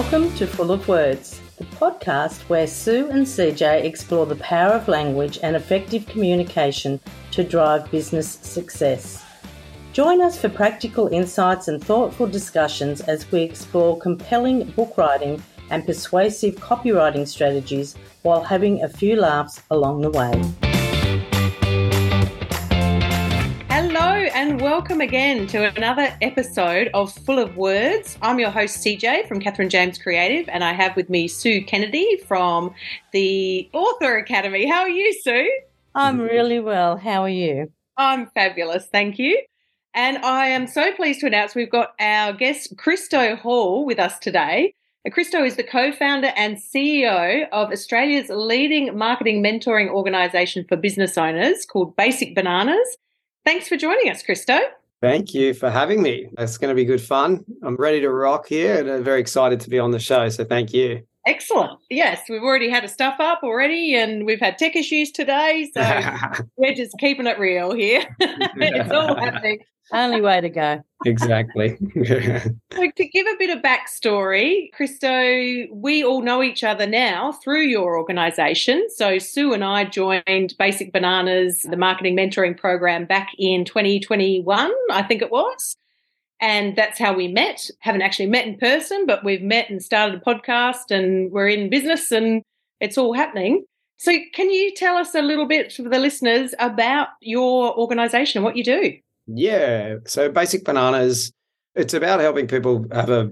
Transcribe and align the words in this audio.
Welcome 0.00 0.32
to 0.36 0.46
Full 0.46 0.70
of 0.70 0.86
Words, 0.86 1.40
the 1.56 1.64
podcast 1.64 2.42
where 2.42 2.68
Sue 2.68 3.10
and 3.10 3.26
CJ 3.26 3.82
explore 3.82 4.26
the 4.26 4.36
power 4.36 4.74
of 4.74 4.86
language 4.86 5.40
and 5.42 5.56
effective 5.56 6.06
communication 6.06 7.00
to 7.32 7.42
drive 7.42 7.90
business 7.90 8.30
success. 8.30 9.24
Join 9.92 10.22
us 10.22 10.40
for 10.40 10.50
practical 10.50 11.08
insights 11.08 11.66
and 11.66 11.82
thoughtful 11.82 12.28
discussions 12.28 13.00
as 13.00 13.28
we 13.32 13.42
explore 13.42 13.98
compelling 13.98 14.70
book 14.70 14.96
writing 14.96 15.42
and 15.70 15.84
persuasive 15.84 16.54
copywriting 16.54 17.26
strategies 17.26 17.96
while 18.22 18.44
having 18.44 18.84
a 18.84 18.88
few 18.88 19.16
laughs 19.16 19.62
along 19.68 20.02
the 20.02 20.10
way. 20.12 20.67
And 24.34 24.60
welcome 24.60 25.00
again 25.00 25.46
to 25.46 25.74
another 25.74 26.14
episode 26.20 26.90
of 26.92 27.10
Full 27.24 27.38
of 27.38 27.56
Words. 27.56 28.18
I'm 28.20 28.38
your 28.38 28.50
host, 28.50 28.84
CJ 28.84 29.26
from 29.26 29.40
Catherine 29.40 29.70
James 29.70 29.96
Creative, 29.96 30.46
and 30.50 30.62
I 30.62 30.74
have 30.74 30.94
with 30.96 31.08
me 31.08 31.28
Sue 31.28 31.64
Kennedy 31.64 32.18
from 32.26 32.74
the 33.12 33.70
Author 33.72 34.18
Academy. 34.18 34.68
How 34.68 34.80
are 34.80 34.88
you, 34.88 35.14
Sue? 35.22 35.50
I'm 35.94 36.20
really 36.20 36.60
well. 36.60 36.98
How 36.98 37.22
are 37.22 37.30
you? 37.30 37.72
I'm 37.96 38.26
fabulous, 38.26 38.86
thank 38.92 39.18
you. 39.18 39.40
And 39.94 40.18
I 40.18 40.48
am 40.48 40.66
so 40.66 40.92
pleased 40.92 41.20
to 41.20 41.26
announce 41.26 41.54
we've 41.54 41.70
got 41.70 41.94
our 41.98 42.34
guest, 42.34 42.76
Christo 42.76 43.34
Hall, 43.34 43.86
with 43.86 43.98
us 43.98 44.18
today. 44.18 44.74
Christo 45.10 45.42
is 45.42 45.56
the 45.56 45.64
co 45.64 45.90
founder 45.90 46.32
and 46.36 46.58
CEO 46.58 47.48
of 47.50 47.72
Australia's 47.72 48.28
leading 48.28 48.94
marketing 48.96 49.42
mentoring 49.42 49.88
organisation 49.88 50.66
for 50.68 50.76
business 50.76 51.16
owners 51.16 51.64
called 51.64 51.96
Basic 51.96 52.34
Bananas. 52.34 52.98
Thanks 53.48 53.66
for 53.66 53.78
joining 53.78 54.10
us, 54.10 54.22
Christo. 54.22 54.58
Thank 55.00 55.32
you 55.32 55.54
for 55.54 55.70
having 55.70 56.02
me. 56.02 56.28
It's 56.36 56.58
going 56.58 56.68
to 56.68 56.74
be 56.74 56.84
good 56.84 57.00
fun. 57.00 57.46
I'm 57.62 57.76
ready 57.76 57.98
to 58.02 58.10
rock 58.10 58.46
here 58.46 58.78
and 58.78 58.90
I'm 58.90 59.02
very 59.02 59.20
excited 59.20 59.58
to 59.60 59.70
be 59.70 59.78
on 59.78 59.90
the 59.90 59.98
show. 59.98 60.28
So 60.28 60.44
thank 60.44 60.74
you. 60.74 61.04
Excellent. 61.28 61.78
Yes, 61.90 62.22
we've 62.30 62.42
already 62.42 62.70
had 62.70 62.84
a 62.84 62.88
stuff 62.88 63.16
up 63.20 63.40
already 63.42 63.94
and 63.94 64.24
we've 64.24 64.40
had 64.40 64.56
tech 64.56 64.74
issues 64.74 65.12
today. 65.12 65.70
So 65.74 65.82
we're 66.56 66.74
just 66.74 66.96
keeping 66.98 67.26
it 67.26 67.38
real 67.38 67.74
here. 67.74 68.02
it's 68.18 68.90
all 68.90 69.14
happening. 69.20 69.58
Only 69.92 70.22
way 70.22 70.40
to 70.40 70.48
go. 70.48 70.82
Exactly. 71.04 71.76
so 72.04 72.90
to 72.96 73.08
give 73.08 73.26
a 73.26 73.36
bit 73.38 73.54
of 73.54 73.62
backstory, 73.62 74.72
Christo, 74.72 75.66
we 75.70 76.02
all 76.02 76.22
know 76.22 76.42
each 76.42 76.64
other 76.64 76.86
now 76.86 77.32
through 77.32 77.64
your 77.64 77.98
organisation. 77.98 78.86
So 78.88 79.18
Sue 79.18 79.52
and 79.52 79.62
I 79.62 79.84
joined 79.84 80.54
Basic 80.58 80.94
Bananas, 80.94 81.62
the 81.62 81.76
marketing 81.76 82.16
mentoring 82.16 82.56
program, 82.56 83.04
back 83.04 83.32
in 83.38 83.66
2021, 83.66 84.72
I 84.90 85.02
think 85.02 85.20
it 85.20 85.30
was. 85.30 85.76
And 86.40 86.76
that's 86.76 86.98
how 86.98 87.12
we 87.12 87.28
met. 87.28 87.68
Haven't 87.80 88.02
actually 88.02 88.26
met 88.26 88.46
in 88.46 88.58
person, 88.58 89.06
but 89.06 89.24
we've 89.24 89.42
met 89.42 89.70
and 89.70 89.82
started 89.82 90.20
a 90.20 90.24
podcast 90.24 90.90
and 90.90 91.32
we're 91.32 91.48
in 91.48 91.68
business 91.68 92.12
and 92.12 92.42
it's 92.80 92.96
all 92.96 93.12
happening. 93.12 93.64
So, 93.96 94.16
can 94.32 94.48
you 94.50 94.72
tell 94.76 94.96
us 94.96 95.14
a 95.16 95.22
little 95.22 95.46
bit 95.46 95.72
for 95.72 95.82
the 95.82 95.98
listeners 95.98 96.54
about 96.60 97.08
your 97.20 97.76
organization 97.76 98.38
and 98.38 98.44
what 98.44 98.56
you 98.56 98.62
do? 98.62 98.92
Yeah. 99.26 99.96
So 100.06 100.30
Basic 100.30 100.64
Bananas, 100.64 101.32
it's 101.74 101.94
about 101.94 102.20
helping 102.20 102.46
people 102.46 102.86
have 102.92 103.10
a 103.10 103.30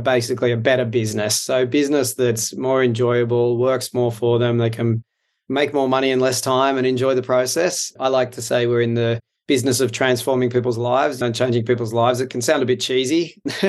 basically 0.00 0.50
a 0.50 0.56
better 0.56 0.84
business. 0.84 1.40
So 1.40 1.64
business 1.64 2.14
that's 2.14 2.56
more 2.56 2.82
enjoyable, 2.82 3.56
works 3.58 3.94
more 3.94 4.10
for 4.10 4.38
them. 4.38 4.58
They 4.58 4.70
can 4.70 5.04
make 5.48 5.72
more 5.72 5.88
money 5.88 6.10
in 6.10 6.18
less 6.18 6.40
time 6.40 6.76
and 6.76 6.86
enjoy 6.86 7.14
the 7.14 7.22
process. 7.22 7.92
I 8.00 8.08
like 8.08 8.32
to 8.32 8.42
say 8.42 8.66
we're 8.66 8.82
in 8.82 8.94
the 8.94 9.20
business 9.48 9.80
of 9.80 9.90
transforming 9.90 10.50
people's 10.50 10.78
lives 10.78 11.20
and 11.20 11.34
changing 11.34 11.64
people's 11.64 11.92
lives. 11.92 12.20
It 12.20 12.30
can 12.30 12.40
sound 12.40 12.62
a 12.62 12.66
bit 12.66 12.80
cheesy 12.80 13.40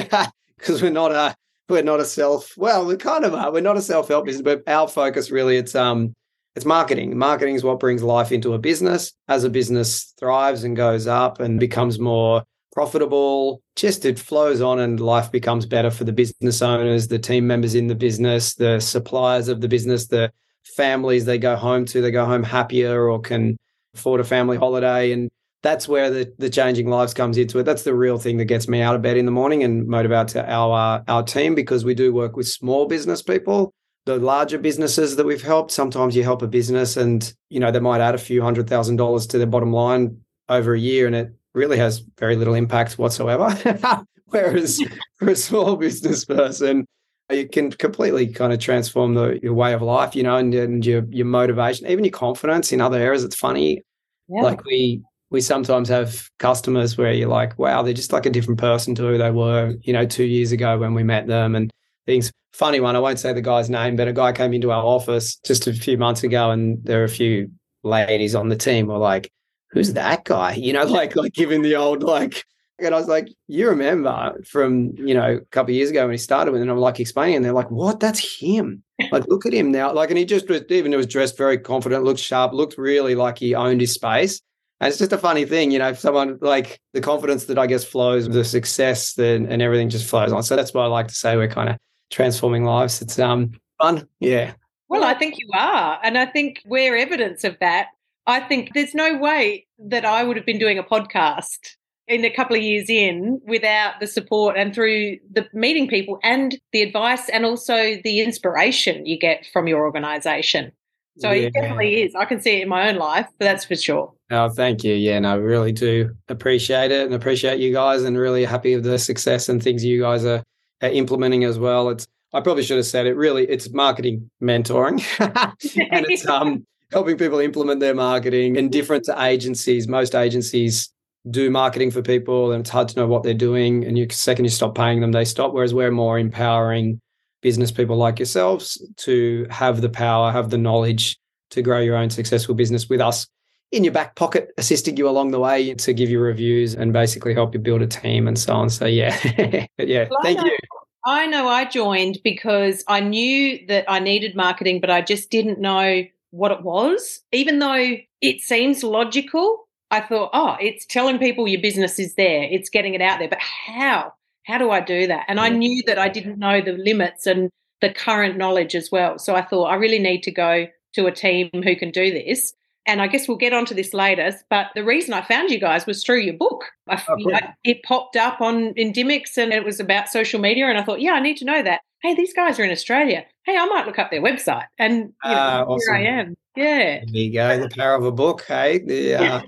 because 0.58 0.84
we're 0.84 0.92
not 0.92 1.12
a 1.12 1.36
we're 1.68 1.82
not 1.82 2.00
a 2.00 2.06
self 2.06 2.56
well 2.58 2.86
we 2.86 2.98
kind 2.98 3.26
of 3.26 3.34
are 3.34 3.52
we're 3.52 3.62
not 3.62 3.78
a 3.78 3.82
self-help 3.82 4.26
business 4.26 4.42
but 4.42 4.64
our 4.68 4.88
focus 4.88 5.30
really 5.30 5.56
it's 5.56 5.76
um 5.76 6.16
it's 6.56 6.66
marketing. 6.66 7.18
Marketing 7.18 7.56
is 7.56 7.64
what 7.64 7.80
brings 7.80 8.04
life 8.04 8.34
into 8.34 8.54
a 8.54 8.60
business. 8.60 9.14
As 9.28 9.46
a 9.46 9.50
business 9.50 10.14
thrives 10.20 10.64
and 10.64 10.76
goes 10.76 11.08
up 11.08 11.40
and 11.40 11.60
becomes 11.60 12.00
more 12.00 12.44
profitable, 12.74 13.62
just 13.76 14.04
it 14.04 14.20
flows 14.20 14.60
on 14.60 14.80
and 14.80 15.00
life 15.00 15.32
becomes 15.32 15.66
better 15.66 15.92
for 15.92 16.04
the 16.04 16.12
business 16.12 16.62
owners, 16.62 17.08
the 17.08 17.20
team 17.20 17.48
members 17.48 17.76
in 17.76 17.88
the 17.88 17.96
business, 17.96 18.56
the 18.56 18.80
suppliers 18.80 19.48
of 19.48 19.62
the 19.62 19.68
business, 19.68 20.08
the 20.08 20.32
families 20.76 21.26
they 21.26 21.38
go 21.38 21.56
home 21.56 21.86
to, 21.86 22.02
they 22.02 22.12
go 22.12 22.26
home 22.26 22.44
happier 22.44 23.10
or 23.10 23.22
can 23.22 23.58
afford 23.94 24.20
a 24.20 24.26
family 24.26 24.58
holiday. 24.58 25.12
And 25.12 25.30
that's 25.62 25.88
where 25.88 26.10
the, 26.10 26.34
the 26.38 26.50
changing 26.50 26.88
lives 26.90 27.14
comes 27.14 27.38
into 27.38 27.60
it. 27.60 27.64
That's 27.64 27.84
the 27.84 27.94
real 27.94 28.18
thing 28.18 28.38
that 28.38 28.46
gets 28.46 28.68
me 28.68 28.82
out 28.82 28.96
of 28.96 29.02
bed 29.02 29.18
in 29.18 29.26
the 29.26 29.32
morning 29.32 29.64
and 29.64 29.88
motivates 29.88 30.36
our 30.36 31.04
our 31.08 31.24
team 31.24 31.56
because 31.56 31.84
we 31.84 31.94
do 31.94 32.14
work 32.14 32.36
with 32.36 32.48
small 32.48 32.86
business 32.86 33.22
people 33.22 33.74
the 34.10 34.18
larger 34.18 34.58
businesses 34.58 35.16
that 35.16 35.26
we've 35.26 35.44
helped, 35.44 35.72
sometimes 35.72 36.16
you 36.16 36.24
help 36.24 36.42
a 36.42 36.48
business 36.48 36.98
and, 36.98 37.32
you 37.50 37.60
know, 37.60 37.70
they 37.72 37.80
might 37.80 38.02
add 38.02 38.16
a 38.16 38.20
few 38.20 38.42
hundred 38.42 38.68
thousand 38.68 38.96
dollars 38.96 39.28
to 39.28 39.38
their 39.38 39.46
bottom 39.46 39.72
line 39.72 40.20
over 40.48 40.74
a 40.74 40.80
year 40.80 41.06
and 41.06 41.16
it 41.16 41.32
really 41.54 41.78
has 41.78 42.00
very 42.18 42.36
little 42.36 42.56
impact 42.56 42.98
whatsoever. 42.98 43.56
Whereas 44.26 44.82
for 45.20 45.30
a 45.30 45.36
small 45.36 45.76
business 45.76 46.26
person, 46.26 46.88
you 47.30 47.48
can 47.48 47.72
completely 47.72 48.28
kind 48.28 48.52
of 48.52 48.60
transform 48.60 49.14
the, 49.14 49.40
your 49.44 49.54
way 49.54 49.74
of 49.74 49.84
life, 49.84 50.16
you 50.16 50.24
know, 50.24 50.38
and, 50.38 50.56
and 50.56 50.84
your 50.84 51.06
your 51.10 51.28
motivation, 51.28 51.86
even 51.86 52.04
your 52.04 52.12
confidence 52.12 52.72
in 52.72 52.82
other 52.82 52.98
areas. 52.98 53.24
It's 53.24 53.36
funny. 53.36 53.84
Yeah. 54.28 54.42
Like 54.42 54.64
we 54.66 55.04
we 55.30 55.42
sometimes 55.42 55.90
have 55.90 56.30
customers 56.40 56.98
where 56.98 57.14
you're 57.14 57.30
like, 57.30 57.58
wow, 57.60 57.82
they're 57.82 57.94
just 57.94 58.12
like 58.12 58.26
a 58.26 58.32
different 58.32 58.60
person 58.60 58.96
to 58.96 59.04
who 59.04 59.18
they 59.18 59.32
were, 59.32 59.76
you 59.82 59.94
know, 59.94 60.06
two 60.06 60.24
years 60.24 60.52
ago 60.52 60.78
when 60.78 60.94
we 60.94 61.04
met 61.04 61.28
them. 61.28 61.56
And 61.56 61.72
things. 62.10 62.32
Funny 62.54 62.80
one, 62.80 62.96
I 62.96 63.00
won't 63.00 63.20
say 63.20 63.32
the 63.32 63.42
guy's 63.42 63.70
name, 63.70 63.96
but 63.96 64.08
a 64.08 64.14
guy 64.14 64.32
came 64.32 64.54
into 64.54 64.72
our 64.72 64.84
office 64.84 65.36
just 65.46 65.68
a 65.68 65.74
few 65.74 65.98
months 65.98 66.24
ago, 66.24 66.50
and 66.50 66.84
there 66.84 67.02
are 67.02 67.06
a 67.06 67.10
few 67.10 67.52
ladies 67.84 68.34
on 68.36 68.50
the 68.50 68.56
team 68.56 68.88
were 68.88 68.98
like, 68.98 69.32
"Who's 69.72 69.94
that 69.94 70.26
guy?" 70.26 70.54
You 70.56 70.74
know, 70.74 70.84
like 71.00 71.16
like 71.16 71.34
giving 71.34 71.62
the 71.62 71.76
old 71.76 72.04
like. 72.04 72.44
And 72.80 72.96
I 72.96 72.98
was 72.98 73.08
like, 73.08 73.28
"You 73.48 73.70
remember 73.70 74.36
from 74.46 74.94
you 74.98 75.14
know 75.14 75.36
a 75.36 75.46
couple 75.52 75.72
of 75.72 75.76
years 75.76 75.92
ago 75.92 76.04
when 76.04 76.12
he 76.12 76.18
started 76.18 76.52
with?" 76.52 76.62
And 76.62 76.72
I'm 76.72 76.78
like 76.78 77.00
explaining, 77.00 77.36
and 77.38 77.46
they're 77.46 77.54
like, 77.54 77.70
"What? 77.72 78.00
That's 78.00 78.42
him!" 78.42 78.84
Like, 79.12 79.28
look 79.28 79.46
at 79.46 79.54
him 79.54 79.72
now. 79.72 79.94
Like, 79.94 80.10
and 80.10 80.18
he 80.18 80.26
just 80.26 80.50
was 80.50 80.64
even 80.70 80.96
was 80.96 81.06
dressed 81.06 81.38
very 81.38 81.60
confident, 81.60 82.04
looked 82.04 82.20
sharp, 82.20 82.54
looked 82.54 82.78
really 82.78 83.16
like 83.16 83.38
he 83.38 83.54
owned 83.56 83.80
his 83.80 83.94
space. 83.94 84.42
And 84.80 84.90
it's 84.90 84.98
just 84.98 85.12
a 85.12 85.18
funny 85.18 85.46
thing, 85.46 85.72
you 85.72 85.80
know, 85.80 85.90
if 85.90 86.00
someone 86.00 86.38
like 86.42 86.80
the 86.94 87.02
confidence 87.02 87.46
that 87.46 87.60
I 87.60 87.68
guess 87.68 87.84
flows, 87.84 88.30
the 88.30 88.46
success, 88.46 89.14
then 89.14 89.46
and 89.48 89.62
everything 89.62 89.90
just 89.90 90.10
flows 90.10 90.32
on. 90.32 90.42
So 90.44 90.56
that's 90.56 90.74
why 90.74 90.84
I 90.84 90.88
like 90.88 91.08
to 91.08 91.14
say 91.14 91.36
we're 91.36 91.50
kind 91.50 91.70
of 91.70 91.78
transforming 92.10 92.64
lives. 92.64 93.02
It's 93.02 93.20
um 93.20 93.52
fun. 93.82 94.08
Yeah. 94.20 94.54
Well, 94.88 95.04
I 95.04 95.14
think 95.14 95.36
you 95.38 95.50
are. 95.54 96.00
And 96.04 96.18
I 96.18 96.26
think 96.26 96.62
we're 96.66 96.96
evidence 96.98 97.44
of 97.44 97.58
that. 97.60 97.88
I 98.26 98.40
think 98.40 98.74
there's 98.74 98.96
no 98.96 99.18
way 99.18 99.68
that 99.80 100.06
I 100.06 100.24
would 100.24 100.38
have 100.38 100.46
been 100.46 100.60
doing 100.60 100.80
a 100.80 100.84
podcast 100.84 101.76
in 102.08 102.26
a 102.26 102.30
couple 102.30 102.56
of 102.56 102.64
years 102.64 102.90
in 102.90 103.40
without 103.46 104.00
the 104.00 104.08
support 104.08 104.58
and 104.58 104.74
through 104.74 105.18
the 105.32 105.48
meeting 105.54 105.88
people 105.88 106.20
and 106.24 106.58
the 106.74 106.82
advice 106.82 107.30
and 107.30 107.46
also 107.46 107.98
the 108.04 108.22
inspiration 108.22 109.06
you 109.06 109.18
get 109.18 109.46
from 109.54 109.68
your 109.68 109.82
organization. 109.82 110.72
So 111.20 111.32
yeah. 111.32 111.48
it 111.48 111.54
definitely 111.54 112.04
is. 112.04 112.16
I 112.16 112.26
can 112.26 112.42
see 112.42 112.60
it 112.60 112.64
in 112.64 112.70
my 112.70 112.90
own 112.90 112.96
life, 112.96 113.28
but 113.38 113.46
that's 113.46 113.66
for 113.66 113.76
sure. 113.76 114.14
Oh, 114.32 114.50
thank 114.50 114.84
you. 114.84 114.94
Yeah, 114.94 115.20
no, 115.20 115.34
I 115.34 115.36
really 115.36 115.72
do 115.72 116.16
appreciate 116.28 116.92
it 116.92 117.06
and 117.06 117.14
appreciate 117.14 117.60
you 117.60 117.74
guys 117.74 118.04
and 118.04 118.18
really 118.18 118.46
happy 118.46 118.76
with 118.76 118.86
the 118.86 119.00
success 119.00 119.50
and 119.50 119.62
things 119.62 119.84
you 119.84 120.02
guys 120.02 120.24
are 120.26 120.44
uh, 120.82 120.88
implementing 120.88 121.44
as 121.44 121.60
well. 121.60 121.90
It's 121.90 122.08
I 122.34 122.42
probably 122.42 122.64
should 122.64 122.78
have 122.78 122.86
said 122.86 123.08
it. 123.08 123.16
Really, 123.16 123.46
it's 123.50 123.72
marketing 123.72 124.30
mentoring, 124.42 125.04
and 125.92 126.06
it's 126.10 126.28
um, 126.28 126.66
helping 126.92 127.18
people 127.18 127.40
implement 127.40 127.80
their 127.80 127.96
marketing. 127.96 128.58
And 128.58 128.72
different 128.72 129.04
to 129.06 129.22
agencies, 129.24 129.88
most 129.88 130.14
agencies 130.14 130.92
do 131.32 131.50
marketing 131.50 131.92
for 131.92 132.02
people, 132.02 132.52
and 132.52 132.62
it's 132.62 132.70
hard 132.70 132.88
to 132.90 133.00
know 133.00 133.08
what 133.08 133.24
they're 133.24 133.34
doing. 133.34 133.84
And 133.84 133.98
you 133.98 134.08
second 134.12 134.46
you 134.46 134.52
stop 134.52 134.76
paying 134.76 135.02
them, 135.02 135.12
they 135.12 135.26
stop. 135.26 135.54
Whereas 135.54 135.74
we're 135.74 135.92
more 135.92 136.20
empowering 136.20 137.02
business 137.42 137.72
people 137.72 137.98
like 137.98 138.20
yourselves 138.20 138.82
to 138.98 139.48
have 139.50 139.82
the 139.82 139.90
power, 139.90 140.32
have 140.32 140.50
the 140.50 140.58
knowledge 140.58 141.18
to 141.52 141.62
grow 141.62 141.80
your 141.80 141.96
own 141.96 142.10
successful 142.10 142.56
business 142.56 142.90
with 142.90 143.02
us 143.02 143.28
in 143.72 143.84
your 143.84 143.94
back 143.94 144.16
pocket, 144.16 144.52
assisting 144.58 144.98
you 144.98 145.08
along 145.08 145.32
the 145.32 145.40
way 145.40 145.74
to 145.76 145.94
give 145.94 146.10
you 146.10 146.20
reviews 146.20 146.74
and 146.74 146.92
basically 146.92 147.34
help 147.34 147.54
you 147.54 147.60
build 147.60 147.82
a 147.82 147.88
team 147.88 148.28
and 148.28 148.38
so 148.38 148.54
on. 148.54 148.70
So 148.70 148.86
yeah, 148.86 149.16
yeah, 149.78 150.08
well, 150.10 150.20
thank 150.24 150.44
you. 150.44 150.58
I 151.06 151.28
know 151.28 151.48
I 151.48 151.66
joined 151.66 152.20
because 152.24 152.84
I 152.88 153.00
knew 153.00 153.66
that 153.68 153.86
I 153.88 154.00
needed 154.00 154.36
marketing, 154.36 154.82
but 154.82 154.90
I 154.90 155.02
just 155.02 155.30
didn't 155.30 155.60
know 155.60 156.04
what 156.32 156.52
it 156.52 156.62
was. 156.62 157.22
Even 157.32 157.60
though 157.60 157.96
it 158.22 158.42
seems 158.42 158.84
logical, 158.84 159.68
I 159.92 160.02
thought, 160.02 160.30
oh, 160.34 160.58
it's 160.60 160.86
telling 160.86 161.18
people 161.18 161.48
your 161.48 161.62
business 161.62 162.00
is 162.00 162.16
there, 162.16 162.44
it's 162.44 162.70
getting 162.70 162.94
it 162.94 163.02
out 163.02 163.20
there. 163.20 163.30
But 163.30 163.40
how? 163.40 164.14
How 164.50 164.58
do 164.58 164.72
I 164.72 164.80
do 164.82 165.08
that? 165.08 165.26
And 165.28 165.40
I 165.40 165.50
knew 165.50 165.84
that 165.86 166.00
I 166.00 166.10
didn't 166.10 166.40
know 166.40 166.60
the 166.62 166.74
limits 166.74 167.28
and 167.28 167.50
the 167.82 167.94
current 167.94 168.36
knowledge 168.38 168.76
as 168.76 168.90
well. 168.92 169.20
So 169.20 169.36
I 169.36 169.42
thought 169.44 169.66
I 169.66 169.76
really 169.76 170.00
need 170.00 170.24
to 170.24 170.32
go 170.32 170.66
to 170.96 171.06
a 171.06 171.12
team 171.12 171.50
who 171.54 171.76
can 171.76 171.92
do 171.92 172.12
this. 172.12 172.52
And 172.88 173.02
I 173.02 173.08
guess 173.08 173.28
we'll 173.28 173.38
get 173.38 173.54
onto 173.54 173.76
this 173.76 173.94
later. 173.94 174.34
But 174.50 174.68
the 174.74 174.84
reason 174.84 175.14
I 175.14 175.22
found 175.22 175.52
you 175.52 175.60
guys 175.60 175.86
was 175.86 176.04
through 176.04 176.22
your 176.22 176.34
book. 176.34 176.66
I, 176.88 176.96
Oh, 177.08 177.16
cool. 177.24 177.36
I- 177.36 177.54
it 177.64 177.84
popped 177.84 178.16
up 178.16 178.42
on 178.42 178.74
in 178.76 178.92
Dimmicks 178.92 179.38
and 179.38 179.54
it 179.54 179.64
was 179.64 179.80
about 179.80 180.10
social 180.10 180.40
media. 180.40 180.66
And 180.68 180.78
I 180.80 180.84
thought, 180.84 181.00
yeah, 181.02 181.12
I 181.14 181.20
need 181.22 181.38
to 181.38 181.46
know 181.46 181.62
that. 181.62 181.82
Hey, 182.02 182.16
these 182.16 182.34
guys 182.34 182.60
are 182.60 182.64
in 182.64 182.72
Australia. 182.72 183.26
Hey, 183.46 183.56
I 183.58 183.66
might 183.66 183.86
look 183.86 184.00
up 184.00 184.10
their 184.10 184.22
website. 184.22 184.66
And 184.80 184.96
you 185.24 185.30
know, 185.30 185.66
Ah, 185.70 185.76
here 185.86 185.94
I 185.94 186.02
am. 186.04 186.36
Yeah. 186.56 187.00
There 187.00 187.04
you 187.10 187.34
go. 187.34 187.60
The 187.60 187.70
power 187.70 187.94
of 187.96 188.06
a 188.06 188.12
book, 188.12 188.44
hey? 188.48 188.80
The, 188.80 189.14
uh, 189.16 189.42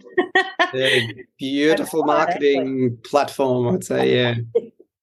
the 0.74 1.26
beautiful 1.40 2.04
marketing 2.04 2.98
platform, 3.04 3.74
I'd 3.74 3.84
say, 3.84 4.16
yeah. 4.16 4.36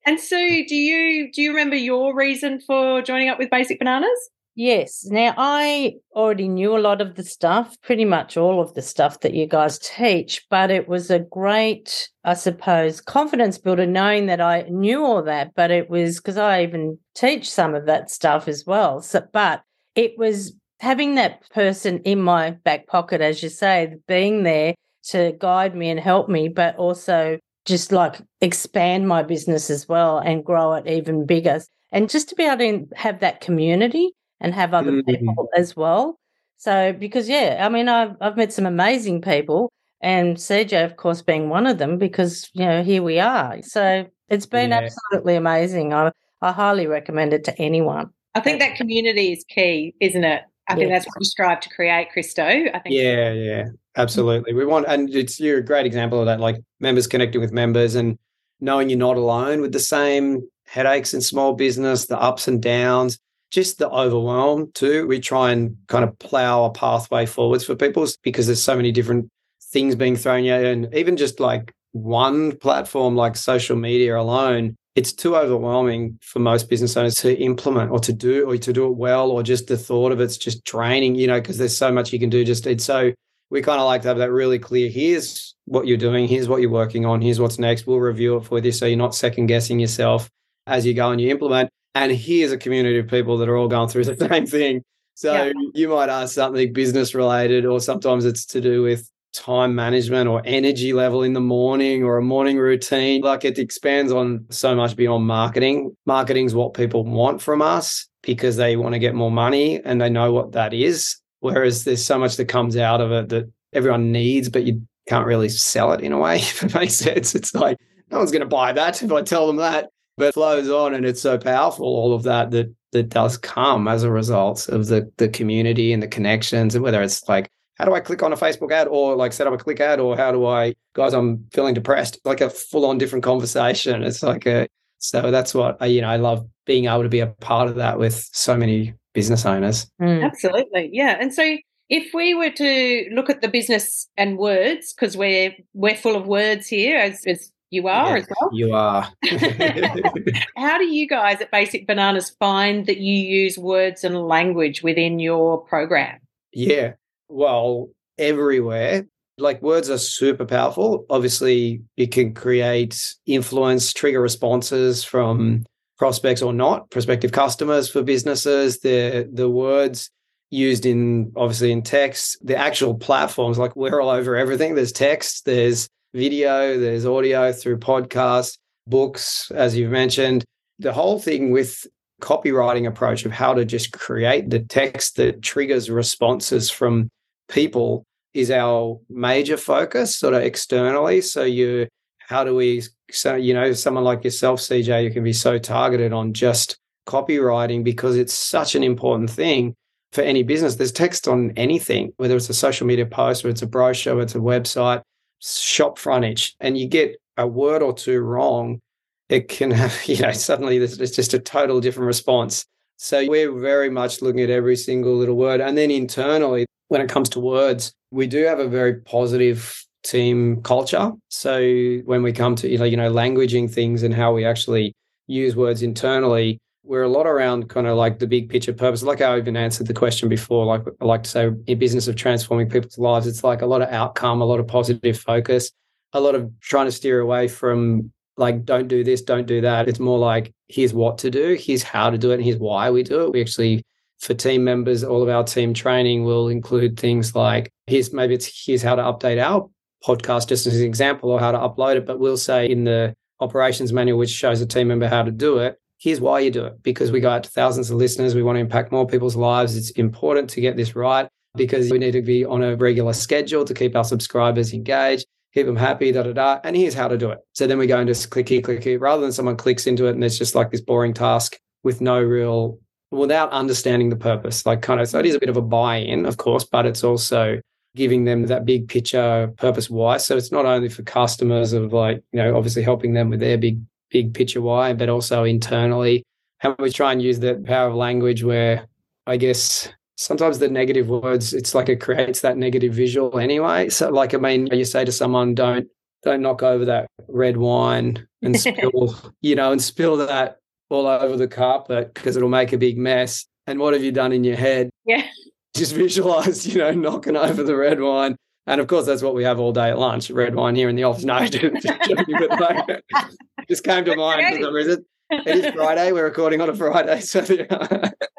And 0.08 0.18
Sue, 0.18 0.64
do 0.66 0.74
you 0.74 1.30
do 1.30 1.42
you 1.42 1.50
remember 1.50 1.76
your 1.76 2.16
reason 2.16 2.62
for 2.62 3.02
joining 3.02 3.28
up 3.28 3.38
with 3.38 3.50
Basic 3.50 3.78
Bananas? 3.78 4.30
Yes. 4.54 5.04
Now, 5.04 5.34
I 5.36 5.96
already 6.16 6.48
knew 6.48 6.74
a 6.74 6.80
lot 6.80 7.02
of 7.02 7.16
the 7.16 7.22
stuff, 7.22 7.76
pretty 7.82 8.06
much 8.06 8.38
all 8.38 8.58
of 8.58 8.72
the 8.72 8.80
stuff 8.80 9.20
that 9.20 9.34
you 9.34 9.46
guys 9.46 9.78
teach, 9.78 10.46
but 10.48 10.70
it 10.70 10.88
was 10.88 11.10
a 11.10 11.18
great, 11.18 12.08
I 12.24 12.32
suppose, 12.32 13.02
confidence 13.02 13.58
builder 13.58 13.84
knowing 13.84 14.24
that 14.28 14.40
I 14.40 14.62
knew 14.70 15.04
all 15.04 15.22
that. 15.24 15.54
But 15.54 15.70
it 15.70 15.90
was 15.90 16.16
because 16.16 16.38
I 16.38 16.62
even 16.62 16.98
teach 17.14 17.50
some 17.50 17.74
of 17.74 17.84
that 17.84 18.10
stuff 18.10 18.48
as 18.48 18.64
well. 18.64 19.02
So, 19.02 19.26
but 19.30 19.60
it 19.94 20.14
was 20.16 20.54
having 20.80 21.16
that 21.16 21.46
person 21.50 21.98
in 22.04 22.22
my 22.22 22.52
back 22.52 22.86
pocket, 22.86 23.20
as 23.20 23.42
you 23.42 23.50
say, 23.50 23.96
being 24.06 24.42
there 24.42 24.74
to 25.10 25.34
guide 25.38 25.76
me 25.76 25.90
and 25.90 26.00
help 26.00 26.30
me, 26.30 26.48
but 26.48 26.76
also 26.76 27.38
just 27.68 27.92
like 27.92 28.16
expand 28.40 29.06
my 29.06 29.22
business 29.22 29.68
as 29.70 29.86
well 29.88 30.18
and 30.18 30.44
grow 30.44 30.72
it 30.72 30.86
even 30.86 31.26
bigger. 31.26 31.60
And 31.92 32.08
just 32.10 32.28
to 32.30 32.34
be 32.34 32.44
able 32.44 32.58
to 32.58 32.86
have 32.96 33.20
that 33.20 33.40
community 33.40 34.10
and 34.40 34.54
have 34.54 34.74
other 34.74 34.90
Mm. 34.92 35.06
people 35.06 35.48
as 35.56 35.76
well. 35.76 36.18
So, 36.56 36.92
because 36.92 37.28
yeah, 37.28 37.64
I 37.64 37.68
mean, 37.68 37.88
I've 37.88 38.16
I've 38.20 38.36
met 38.36 38.52
some 38.52 38.66
amazing 38.66 39.20
people, 39.20 39.70
and 40.00 40.36
CJ, 40.36 40.84
of 40.84 40.96
course, 40.96 41.22
being 41.22 41.48
one 41.50 41.66
of 41.66 41.78
them, 41.78 41.98
because 41.98 42.50
you 42.54 42.64
know 42.64 42.82
here 42.82 43.02
we 43.02 43.20
are. 43.20 43.62
So 43.62 44.06
it's 44.28 44.46
been 44.46 44.70
Yeah. 44.70 44.80
absolutely 44.82 45.36
amazing. 45.36 45.92
I 45.92 46.10
I 46.40 46.52
highly 46.52 46.86
recommend 46.86 47.32
it 47.32 47.44
to 47.44 47.58
anyone. 47.60 48.10
I 48.34 48.40
think 48.40 48.60
that 48.60 48.76
community 48.76 49.32
is 49.32 49.44
key, 49.48 49.94
isn't 50.00 50.24
it? 50.24 50.42
I 50.68 50.74
think 50.74 50.90
that's 50.90 51.06
what 51.06 51.18
we 51.18 51.24
strive 51.24 51.60
to 51.60 51.68
create, 51.70 52.10
Christo. 52.12 52.44
I 52.44 52.78
think 52.80 52.94
Yeah, 52.94 53.32
yeah, 53.32 53.64
Mm. 53.98 54.02
absolutely. 54.02 54.54
We 54.54 54.64
want, 54.66 54.86
and 54.88 55.10
it's 55.14 55.40
you're 55.40 55.58
a 55.58 55.64
great 55.64 55.86
example 55.86 56.20
of 56.20 56.26
that. 56.26 56.40
Like 56.40 56.56
members 56.80 57.06
connecting 57.06 57.40
with 57.40 57.52
members 57.52 57.94
and 57.94 58.18
knowing 58.60 58.90
you're 58.90 58.98
not 58.98 59.16
alone 59.16 59.60
with 59.60 59.72
the 59.72 59.80
same 59.80 60.48
headaches 60.66 61.14
in 61.14 61.20
small 61.20 61.54
business, 61.54 62.06
the 62.06 62.20
ups 62.20 62.48
and 62.48 62.62
downs, 62.62 63.18
just 63.50 63.78
the 63.78 63.90
overwhelm 63.90 64.70
too. 64.74 65.06
We 65.06 65.20
try 65.20 65.52
and 65.52 65.76
kind 65.88 66.04
of 66.04 66.18
plow 66.18 66.64
a 66.64 66.70
pathway 66.72 67.26
forwards 67.26 67.64
for 67.64 67.74
people 67.74 68.06
because 68.22 68.46
there's 68.46 68.62
so 68.62 68.76
many 68.76 68.92
different 68.92 69.28
things 69.72 69.94
being 69.94 70.16
thrown 70.16 70.46
at 70.46 70.62
you, 70.62 70.68
and 70.68 70.94
even 70.94 71.16
just 71.16 71.40
like 71.40 71.72
one 71.92 72.56
platform 72.58 73.16
like 73.16 73.36
social 73.36 73.76
media 73.76 74.18
alone. 74.18 74.76
It's 74.94 75.12
too 75.12 75.36
overwhelming 75.36 76.18
for 76.22 76.40
most 76.40 76.68
business 76.68 76.96
owners 76.96 77.14
to 77.16 77.38
implement 77.38 77.92
or 77.92 78.00
to 78.00 78.12
do 78.12 78.50
or 78.50 78.56
to 78.56 78.72
do 78.72 78.86
it 78.86 78.96
well, 78.96 79.30
or 79.30 79.44
just 79.44 79.68
the 79.68 79.78
thought 79.78 80.10
of 80.10 80.20
it's 80.20 80.36
just 80.36 80.64
draining, 80.64 81.14
you 81.14 81.28
know, 81.28 81.40
because 81.40 81.56
there's 81.56 81.76
so 81.76 81.92
much 81.92 82.12
you 82.12 82.18
can 82.18 82.30
do. 82.30 82.44
Just 82.44 82.66
it's 82.66 82.84
so 82.84 83.12
we 83.50 83.62
kind 83.62 83.80
of 83.80 83.86
like 83.86 84.02
to 84.02 84.08
have 84.08 84.18
that 84.18 84.30
really 84.30 84.58
clear. 84.58 84.88
Here's 84.90 85.54
what 85.64 85.86
you're 85.86 85.96
doing. 85.96 86.28
Here's 86.28 86.48
what 86.48 86.60
you're 86.60 86.70
working 86.70 87.06
on. 87.06 87.20
Here's 87.22 87.40
what's 87.40 87.58
next. 87.58 87.86
We'll 87.86 87.98
review 88.00 88.36
it 88.36 88.44
for 88.44 88.58
you 88.58 88.72
so 88.72 88.86
you're 88.86 88.96
not 88.98 89.14
second 89.14 89.46
guessing 89.46 89.78
yourself 89.80 90.28
as 90.66 90.84
you 90.86 90.94
go 90.94 91.10
and 91.10 91.20
you 91.20 91.30
implement. 91.30 91.70
And 91.94 92.12
here's 92.12 92.52
a 92.52 92.58
community 92.58 92.98
of 92.98 93.08
people 93.08 93.38
that 93.38 93.48
are 93.48 93.56
all 93.56 93.68
going 93.68 93.88
through 93.88 94.04
the 94.04 94.16
same 94.28 94.46
thing. 94.46 94.82
So 95.14 95.32
Yeah. 95.32 95.52
you 95.74 95.88
might 95.88 96.08
ask 96.08 96.34
something 96.34 96.72
business 96.72 97.14
related, 97.14 97.64
or 97.66 97.80
sometimes 97.80 98.24
it's 98.24 98.44
to 98.46 98.60
do 98.60 98.82
with 98.82 99.10
time 99.34 99.74
management 99.74 100.28
or 100.28 100.40
energy 100.44 100.92
level 100.92 101.22
in 101.22 101.32
the 101.32 101.40
morning 101.40 102.02
or 102.04 102.18
a 102.18 102.22
morning 102.22 102.56
routine. 102.58 103.22
Like 103.22 103.44
it 103.44 103.58
expands 103.58 104.12
on 104.12 104.46
so 104.50 104.74
much 104.74 104.94
beyond 104.96 105.26
marketing. 105.26 105.96
Marketing's 106.06 106.54
what 106.54 106.74
people 106.74 107.04
want 107.04 107.42
from 107.42 107.60
us 107.62 108.08
because 108.22 108.56
they 108.56 108.76
want 108.76 108.94
to 108.94 108.98
get 108.98 109.14
more 109.14 109.30
money 109.30 109.80
and 109.84 110.00
they 110.00 110.08
know 110.10 110.32
what 110.32 110.52
that 110.52 110.72
is. 110.72 111.16
Whereas 111.40 111.84
there's 111.84 112.04
so 112.04 112.18
much 112.18 112.36
that 112.36 112.46
comes 112.46 112.76
out 112.76 113.00
of 113.00 113.12
it 113.12 113.28
that 113.28 113.50
everyone 113.72 114.12
needs, 114.12 114.48
but 114.48 114.64
you 114.64 114.86
can't 115.08 115.26
really 115.26 115.48
sell 115.48 115.92
it 115.92 116.00
in 116.00 116.12
a 116.12 116.18
way, 116.18 116.36
if 116.38 116.62
it 116.62 116.74
makes 116.74 116.94
sense. 116.94 117.34
It's 117.34 117.54
like 117.54 117.78
no 118.10 118.18
one's 118.18 118.32
going 118.32 118.40
to 118.40 118.46
buy 118.46 118.72
that 118.72 119.02
if 119.02 119.12
I 119.12 119.22
tell 119.22 119.46
them 119.46 119.56
that. 119.56 119.90
But 120.16 120.28
it 120.28 120.34
flows 120.34 120.68
on 120.68 120.94
and 120.94 121.06
it's 121.06 121.22
so 121.22 121.38
powerful, 121.38 121.86
all 121.86 122.12
of 122.12 122.24
that 122.24 122.50
that 122.50 122.74
that 122.92 123.08
does 123.08 123.36
come 123.36 123.88
as 123.88 124.02
a 124.02 124.10
result 124.10 124.68
of 124.68 124.86
the 124.86 125.10
the 125.18 125.28
community 125.28 125.92
and 125.92 126.02
the 126.02 126.08
connections 126.08 126.74
and 126.74 126.82
whether 126.82 127.02
it's 127.02 127.28
like 127.28 127.50
how 127.74 127.84
do 127.84 127.94
I 127.94 128.00
click 128.00 128.22
on 128.22 128.32
a 128.32 128.36
Facebook 128.36 128.72
ad 128.72 128.88
or 128.88 129.14
like 129.14 129.32
set 129.32 129.46
up 129.46 129.52
a 129.52 129.58
click 129.58 129.80
ad 129.80 130.00
or 130.00 130.16
how 130.16 130.32
do 130.32 130.46
I 130.46 130.74
guys 130.94 131.14
I'm 131.14 131.46
feeling 131.52 131.74
depressed 131.74 132.18
like 132.24 132.40
a 132.40 132.50
full 132.50 132.86
on 132.86 132.98
different 132.98 133.24
conversation 133.24 134.02
it's 134.02 134.22
like 134.22 134.46
a 134.46 134.66
so 134.98 135.30
that's 135.30 135.54
what 135.54 135.76
I 135.80 135.86
you 135.86 136.00
know 136.00 136.08
I 136.08 136.16
love 136.16 136.46
being 136.64 136.86
able 136.86 137.02
to 137.02 137.08
be 137.08 137.20
a 137.20 137.26
part 137.26 137.68
of 137.68 137.76
that 137.76 137.98
with 137.98 138.28
so 138.32 138.56
many 138.56 138.94
business 139.18 139.44
owners 139.46 139.78
Mm. 140.00 140.24
Absolutely. 140.24 140.90
Yeah. 140.92 141.16
And 141.20 141.32
so 141.34 141.44
if 141.90 142.12
we 142.12 142.34
were 142.34 142.50
to 142.50 143.08
look 143.16 143.28
at 143.30 143.40
the 143.40 143.48
business 143.48 144.08
and 144.16 144.36
words, 144.38 144.92
because 144.92 145.16
we're 145.16 145.52
we're 145.74 145.96
full 145.96 146.16
of 146.16 146.26
words 146.26 146.66
here 146.68 146.98
as, 146.98 147.24
as 147.26 147.50
you 147.70 147.86
are 147.88 148.16
Yeah. 148.16 148.22
as 148.22 148.26
well. 148.34 148.50
you 148.60 148.68
are 148.74 149.02
How 150.56 150.78
do 150.78 150.86
you 150.86 151.06
guys 151.06 151.40
at 151.40 151.50
Basic 151.50 151.86
Bananas 151.86 152.34
find 152.38 152.86
that 152.86 152.98
you 152.98 153.14
use 153.42 153.58
words 153.58 154.04
and 154.04 154.14
language 154.36 154.82
within 154.82 155.18
your 155.18 155.58
program? 155.64 156.18
Yeah. 156.52 156.92
Well, 157.28 157.88
everywhere. 158.18 159.06
Like 159.40 159.62
words 159.62 159.88
are 159.90 159.98
super 159.98 160.44
powerful. 160.44 161.04
Obviously, 161.10 161.82
it 161.96 162.10
can 162.10 162.34
create 162.34 162.96
influence, 163.26 163.92
trigger 163.92 164.20
responses 164.20 165.04
from 165.04 165.64
prospects 165.98 166.42
or 166.42 166.52
not, 166.52 166.90
prospective 166.90 167.32
customers 167.32 167.90
for 167.90 168.02
businesses. 168.02 168.80
The 168.80 169.28
the 169.32 169.50
words 169.50 170.10
used 170.50 170.86
in 170.86 171.32
obviously 171.36 171.72
in 171.72 171.82
text, 171.82 172.38
the 172.42 172.56
actual 172.56 172.94
platforms, 172.94 173.58
like 173.58 173.76
we're 173.76 174.00
all 174.00 174.10
over 174.10 174.36
everything. 174.36 174.74
There's 174.74 174.92
text, 174.92 175.44
there's 175.44 175.88
video, 176.14 176.78
there's 176.78 177.04
audio 177.04 177.52
through 177.52 177.78
podcasts, 177.78 178.56
books, 178.86 179.50
as 179.54 179.76
you've 179.76 179.90
mentioned. 179.90 180.44
The 180.78 180.92
whole 180.92 181.18
thing 181.18 181.50
with 181.50 181.86
copywriting 182.22 182.86
approach 182.86 183.24
of 183.24 183.32
how 183.32 183.54
to 183.54 183.64
just 183.64 183.92
create 183.92 184.50
the 184.50 184.60
text 184.60 185.16
that 185.16 185.42
triggers 185.42 185.90
responses 185.90 186.70
from 186.70 187.10
people 187.48 188.04
is 188.34 188.50
our 188.50 188.98
major 189.08 189.56
focus 189.56 190.16
sort 190.16 190.34
of 190.34 190.42
externally 190.42 191.20
so 191.20 191.42
you 191.44 191.86
how 192.28 192.44
do 192.44 192.54
we 192.54 192.82
so 193.10 193.34
you 193.34 193.54
know 193.54 193.72
someone 193.72 194.04
like 194.04 194.22
yourself 194.22 194.60
cj 194.60 195.02
you 195.02 195.10
can 195.10 195.24
be 195.24 195.32
so 195.32 195.58
targeted 195.58 196.12
on 196.12 196.32
just 196.32 196.78
copywriting 197.08 197.82
because 197.82 198.16
it's 198.16 198.34
such 198.34 198.74
an 198.74 198.84
important 198.84 199.30
thing 199.30 199.74
for 200.12 200.20
any 200.22 200.42
business. 200.42 200.76
There's 200.76 200.92
text 200.92 201.26
on 201.26 201.52
anything 201.56 202.12
whether 202.18 202.36
it's 202.36 202.50
a 202.50 202.54
social 202.54 202.86
media 202.86 203.06
post 203.06 203.44
or 203.44 203.48
it's 203.48 203.62
a 203.62 203.66
brochure 203.66 204.16
or 204.16 204.22
it's 204.22 204.34
a 204.34 204.38
website 204.38 205.02
shop 205.40 205.98
frontage 205.98 206.54
and 206.60 206.76
you 206.76 206.86
get 206.86 207.16
a 207.36 207.46
word 207.46 207.82
or 207.82 207.92
two 207.94 208.20
wrong 208.20 208.80
it 209.28 209.48
can 209.48 209.70
have 209.70 210.04
you 210.06 210.20
know 210.20 210.32
suddenly 210.32 210.76
it's 210.76 210.96
just 210.96 211.34
a 211.34 211.38
total 211.38 211.80
different 211.80 212.06
response. 212.06 212.64
So 213.00 213.26
we're 213.26 213.52
very 213.58 213.90
much 213.90 214.22
looking 214.22 214.40
at 214.40 214.50
every 214.50 214.74
single 214.74 215.14
little 215.16 215.36
word. 215.36 215.60
And 215.60 215.78
then 215.78 215.90
internally 215.90 216.66
when 216.88 217.00
it 217.00 217.08
comes 217.08 217.28
to 217.30 217.40
words 217.40 217.92
we 218.10 218.26
do 218.26 218.44
have 218.44 218.58
a 218.58 218.68
very 218.68 219.00
positive 219.00 219.82
team 220.04 220.62
culture. 220.62 221.12
So 221.28 221.60
when 222.04 222.22
we 222.22 222.32
come 222.32 222.54
to 222.56 222.68
you 222.68 222.78
know 222.78 222.84
you 222.84 222.96
know 222.96 223.12
languaging 223.12 223.72
things 223.72 224.02
and 224.02 224.14
how 224.14 224.32
we 224.32 224.44
actually 224.44 224.94
use 225.26 225.54
words 225.54 225.82
internally 225.82 226.58
we're 226.84 227.02
a 227.02 227.08
lot 227.08 227.26
around 227.26 227.68
kind 227.68 227.86
of 227.86 227.98
like 227.98 228.18
the 228.18 228.26
big 228.26 228.48
picture 228.48 228.72
purpose. 228.72 229.02
Like 229.02 229.20
i 229.20 229.36
even 229.36 229.56
answered 229.56 229.88
the 229.88 229.94
question 229.94 230.28
before 230.28 230.64
like 230.64 230.82
i 231.00 231.04
like 231.04 231.22
to 231.24 231.30
say 231.30 231.50
in 231.66 231.78
business 231.78 232.08
of 232.08 232.16
transforming 232.16 232.70
people's 232.70 232.96
lives 232.96 233.26
it's 233.26 233.44
like 233.44 233.60
a 233.60 233.66
lot 233.66 233.82
of 233.82 233.90
outcome 233.90 234.40
a 234.40 234.46
lot 234.46 234.58
of 234.58 234.66
positive 234.66 235.18
focus 235.18 235.70
a 236.14 236.20
lot 236.20 236.34
of 236.34 236.50
trying 236.60 236.86
to 236.86 236.92
steer 236.92 237.20
away 237.20 237.46
from 237.48 238.10
like 238.36 238.64
don't 238.64 238.88
do 238.88 239.04
this 239.04 239.22
don't 239.22 239.46
do 239.46 239.60
that. 239.60 239.88
It's 239.88 239.98
more 239.98 240.18
like 240.18 240.52
here's 240.68 240.94
what 240.94 241.18
to 241.18 241.30
do 241.30 241.56
here's 241.60 241.82
how 241.82 242.10
to 242.10 242.16
do 242.18 242.30
it 242.30 242.36
and 242.36 242.44
here's 242.44 242.58
why 242.58 242.90
we 242.90 243.02
do 243.02 243.24
it. 243.24 243.32
We 243.32 243.40
actually 243.40 243.84
for 244.20 244.34
team 244.34 244.64
members 244.64 245.04
all 245.04 245.22
of 245.22 245.28
our 245.28 245.44
team 245.44 245.74
training 245.74 246.24
will 246.24 246.48
include 246.48 246.98
things 246.98 247.34
like 247.34 247.70
here's 247.86 248.12
maybe 248.12 248.34
it's 248.34 248.64
here's 248.64 248.82
how 248.82 248.94
to 248.94 249.02
update 249.02 249.42
our 249.42 249.68
podcast 250.04 250.48
just 250.48 250.66
as 250.66 250.80
an 250.80 250.86
example 250.86 251.30
or 251.30 251.40
how 251.40 251.52
to 251.52 251.58
upload 251.58 251.96
it 251.96 252.06
but 252.06 252.18
we'll 252.18 252.36
say 252.36 252.68
in 252.68 252.84
the 252.84 253.14
operations 253.40 253.92
manual 253.92 254.18
which 254.18 254.30
shows 254.30 254.60
a 254.60 254.66
team 254.66 254.88
member 254.88 255.08
how 255.08 255.22
to 255.22 255.30
do 255.30 255.58
it 255.58 255.78
here's 255.98 256.20
why 256.20 256.38
you 256.38 256.50
do 256.50 256.64
it 256.64 256.82
because 256.82 257.10
we 257.10 257.20
go 257.20 257.30
out 257.30 257.44
to 257.44 257.50
thousands 257.50 257.90
of 257.90 257.96
listeners 257.96 258.34
we 258.34 258.42
want 258.42 258.56
to 258.56 258.60
impact 258.60 258.92
more 258.92 259.06
people's 259.06 259.36
lives 259.36 259.76
it's 259.76 259.90
important 259.90 260.48
to 260.48 260.60
get 260.60 260.76
this 260.76 260.94
right 260.94 261.28
because 261.56 261.90
we 261.90 261.98
need 261.98 262.12
to 262.12 262.22
be 262.22 262.44
on 262.44 262.62
a 262.62 262.76
regular 262.76 263.12
schedule 263.12 263.64
to 263.64 263.74
keep 263.74 263.96
our 263.96 264.04
subscribers 264.04 264.72
engaged 264.72 265.26
keep 265.54 265.66
them 265.66 265.76
happy, 265.76 266.12
da 266.12 266.22
da 266.22 266.32
da. 266.32 266.60
And 266.64 266.76
here's 266.76 266.94
how 266.94 267.08
to 267.08 267.16
do 267.16 267.30
it. 267.30 267.38
So 267.52 267.66
then 267.66 267.78
we 267.78 267.86
go 267.86 268.00
into 268.00 268.28
click 268.28 268.48
here, 268.48 268.60
click 268.60 268.84
here, 268.84 268.98
rather 268.98 269.22
than 269.22 269.32
someone 269.32 269.56
clicks 269.56 269.86
into 269.86 270.06
it 270.06 270.10
and 270.10 270.22
it's 270.22 270.38
just 270.38 270.54
like 270.54 270.70
this 270.70 270.80
boring 270.80 271.14
task 271.14 271.56
with 271.82 272.00
no 272.00 272.20
real, 272.20 272.78
without 273.10 273.50
understanding 273.50 274.10
the 274.10 274.16
purpose. 274.16 274.66
Like 274.66 274.82
kind 274.82 275.00
of, 275.00 275.08
so 275.08 275.18
it 275.18 275.26
is 275.26 275.34
a 275.34 275.40
bit 275.40 275.48
of 275.48 275.56
a 275.56 275.62
buy 275.62 275.96
in, 275.96 276.26
of 276.26 276.36
course, 276.36 276.64
but 276.64 276.86
it's 276.86 277.04
also 277.04 277.60
giving 277.98 278.24
them 278.24 278.46
that 278.46 278.64
big 278.64 278.88
picture 278.88 279.52
purpose 279.58 279.90
why. 279.90 280.16
So 280.16 280.36
it's 280.36 280.52
not 280.52 280.64
only 280.64 280.88
for 280.88 281.02
customers 281.02 281.72
of 281.74 281.92
like, 281.92 282.22
you 282.32 282.40
know, 282.42 282.56
obviously 282.56 282.82
helping 282.82 283.12
them 283.12 283.28
with 283.28 283.40
their 283.40 283.58
big, 283.58 283.82
big 284.08 284.32
picture 284.32 284.62
why, 284.62 284.94
but 284.94 285.08
also 285.10 285.44
internally 285.44 286.22
how 286.58 286.74
we 286.78 286.90
try 286.90 287.12
and 287.12 287.20
use 287.20 287.40
the 287.40 287.62
power 287.66 287.88
of 287.88 287.94
language 287.94 288.42
where 288.42 288.86
I 289.26 289.36
guess 289.36 289.88
sometimes 290.16 290.58
the 290.58 290.68
negative 290.68 291.08
words, 291.08 291.52
it's 291.52 291.74
like 291.74 291.88
it 291.88 292.00
creates 292.00 292.40
that 292.40 292.56
negative 292.56 292.94
visual 292.94 293.38
anyway. 293.38 293.88
So 293.88 294.08
like, 294.10 294.32
I 294.32 294.38
mean, 294.38 294.68
you 294.68 294.84
say 294.84 295.04
to 295.04 295.12
someone, 295.12 295.54
don't, 295.54 295.88
don't 296.22 296.40
knock 296.40 296.62
over 296.62 296.84
that 296.84 297.08
red 297.28 297.56
wine 297.56 298.26
and 298.42 298.58
spill, 298.60 299.16
you 299.40 299.56
know, 299.56 299.72
and 299.72 299.82
spill 299.82 300.16
that 300.18 300.58
all 300.88 301.06
over 301.06 301.36
the 301.36 301.48
carpet 301.48 302.14
because 302.14 302.36
it'll 302.36 302.48
make 302.48 302.72
a 302.72 302.78
big 302.78 302.96
mess. 302.96 303.44
And 303.66 303.78
what 303.80 303.92
have 303.92 304.02
you 304.02 304.12
done 304.12 304.32
in 304.32 304.44
your 304.44 304.56
head? 304.56 304.88
Yeah. 305.04 305.26
Just 305.74 305.94
visualize, 305.96 306.66
you 306.66 306.78
know, 306.78 306.92
knocking 306.92 307.36
over 307.36 307.62
the 307.62 307.76
red 307.76 308.00
wine. 308.00 308.36
And 308.66 308.82
of 308.82 308.86
course, 308.86 309.06
that's 309.06 309.22
what 309.22 309.34
we 309.34 309.44
have 309.44 309.58
all 309.58 309.72
day 309.72 309.88
at 309.88 309.98
lunch 309.98 310.30
red 310.30 310.54
wine 310.54 310.74
here 310.74 310.90
in 310.90 310.96
the 310.96 311.04
office. 311.04 311.24
No, 311.24 311.34
I 311.34 311.48
didn't. 311.48 311.82
just 313.68 313.82
came 313.82 314.04
to 314.04 314.14
mind 314.14 314.56
for 314.56 314.62
some 314.62 314.74
reason. 314.74 315.06
It 315.30 315.64
is 315.64 315.74
Friday. 315.74 316.12
We're 316.12 316.24
recording 316.24 316.60
on 316.60 316.68
a 316.68 316.74
Friday. 316.74 317.20
So 317.22 317.40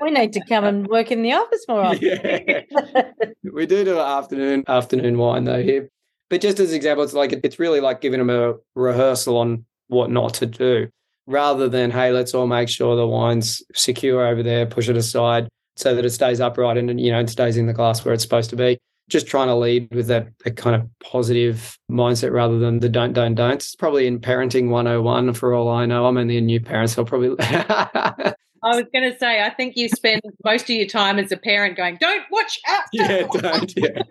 we 0.01 0.11
need 0.11 0.33
to 0.33 0.45
come 0.45 0.65
and 0.65 0.87
work 0.87 1.11
in 1.11 1.23
the 1.23 1.33
office 1.33 1.65
more 1.67 1.81
often. 1.81 1.99
Yeah. 2.01 2.61
we 3.51 3.65
do 3.65 3.83
do 3.83 3.93
an 3.93 4.05
afternoon 4.05 4.63
afternoon 4.67 5.17
wine 5.17 5.45
though 5.45 5.61
here. 5.61 5.89
But 6.29 6.41
just 6.41 6.59
as 6.59 6.69
an 6.69 6.75
example, 6.75 7.03
it's 7.03 7.13
like 7.13 7.33
it's 7.43 7.59
really 7.59 7.79
like 7.79 7.99
giving 7.99 8.19
them 8.19 8.29
a 8.29 8.53
rehearsal 8.75 9.37
on 9.37 9.65
what 9.87 10.11
not 10.11 10.35
to 10.35 10.45
do 10.45 10.89
rather 11.25 11.67
than, 11.69 11.91
hey, 11.91 12.11
let's 12.11 12.33
all 12.33 12.47
make 12.47 12.69
sure 12.69 12.95
the 12.95 13.07
wine's 13.07 13.63
secure 13.73 14.25
over 14.25 14.41
there, 14.43 14.65
push 14.65 14.89
it 14.89 14.97
aside 14.97 15.47
so 15.79 15.95
that 15.95 16.03
it 16.03 16.09
stays 16.09 16.41
upright 16.41 16.77
and, 16.77 16.99
you 16.99 17.11
know, 17.11 17.19
it 17.19 17.29
stays 17.29 17.55
in 17.55 17.65
the 17.65 17.73
glass 17.73 18.03
where 18.03 18.13
it's 18.13 18.23
supposed 18.23 18.49
to 18.49 18.55
be. 18.55 18.77
Just 19.09 19.25
trying 19.25 19.47
to 19.47 19.55
lead 19.55 19.93
with 19.95 20.07
that, 20.07 20.27
that 20.43 20.55
kind 20.55 20.75
of 20.75 20.87
positive 20.99 21.77
mindset 21.89 22.31
rather 22.31 22.59
than 22.59 22.79
the 22.79 22.89
don't, 22.89 23.13
don't, 23.13 23.33
don't. 23.33 23.53
It's 23.53 23.75
probably 23.75 24.05
in 24.05 24.19
parenting 24.19 24.69
101 24.69 25.33
for 25.33 25.53
all 25.53 25.69
I 25.69 25.85
know. 25.87 26.05
I'm 26.05 26.17
only 26.17 26.37
a 26.37 26.41
new 26.41 26.59
parent, 26.59 26.91
so 26.91 27.01
I'll 27.01 27.05
probably 27.05 27.35
I 28.61 28.75
was 28.75 28.85
going 28.93 29.09
to 29.09 29.17
say, 29.17 29.41
I 29.41 29.49
think 29.49 29.77
you 29.77 29.87
spend 29.87 30.21
most 30.43 30.63
of 30.63 30.69
your 30.69 30.85
time 30.85 31.17
as 31.17 31.31
a 31.31 31.37
parent 31.37 31.77
going, 31.77 31.97
"Don't 31.99 32.23
watch 32.29 32.59
out." 32.67 32.83
Yeah, 32.93 33.25
don't. 33.31 33.73
Yeah. 33.77 34.01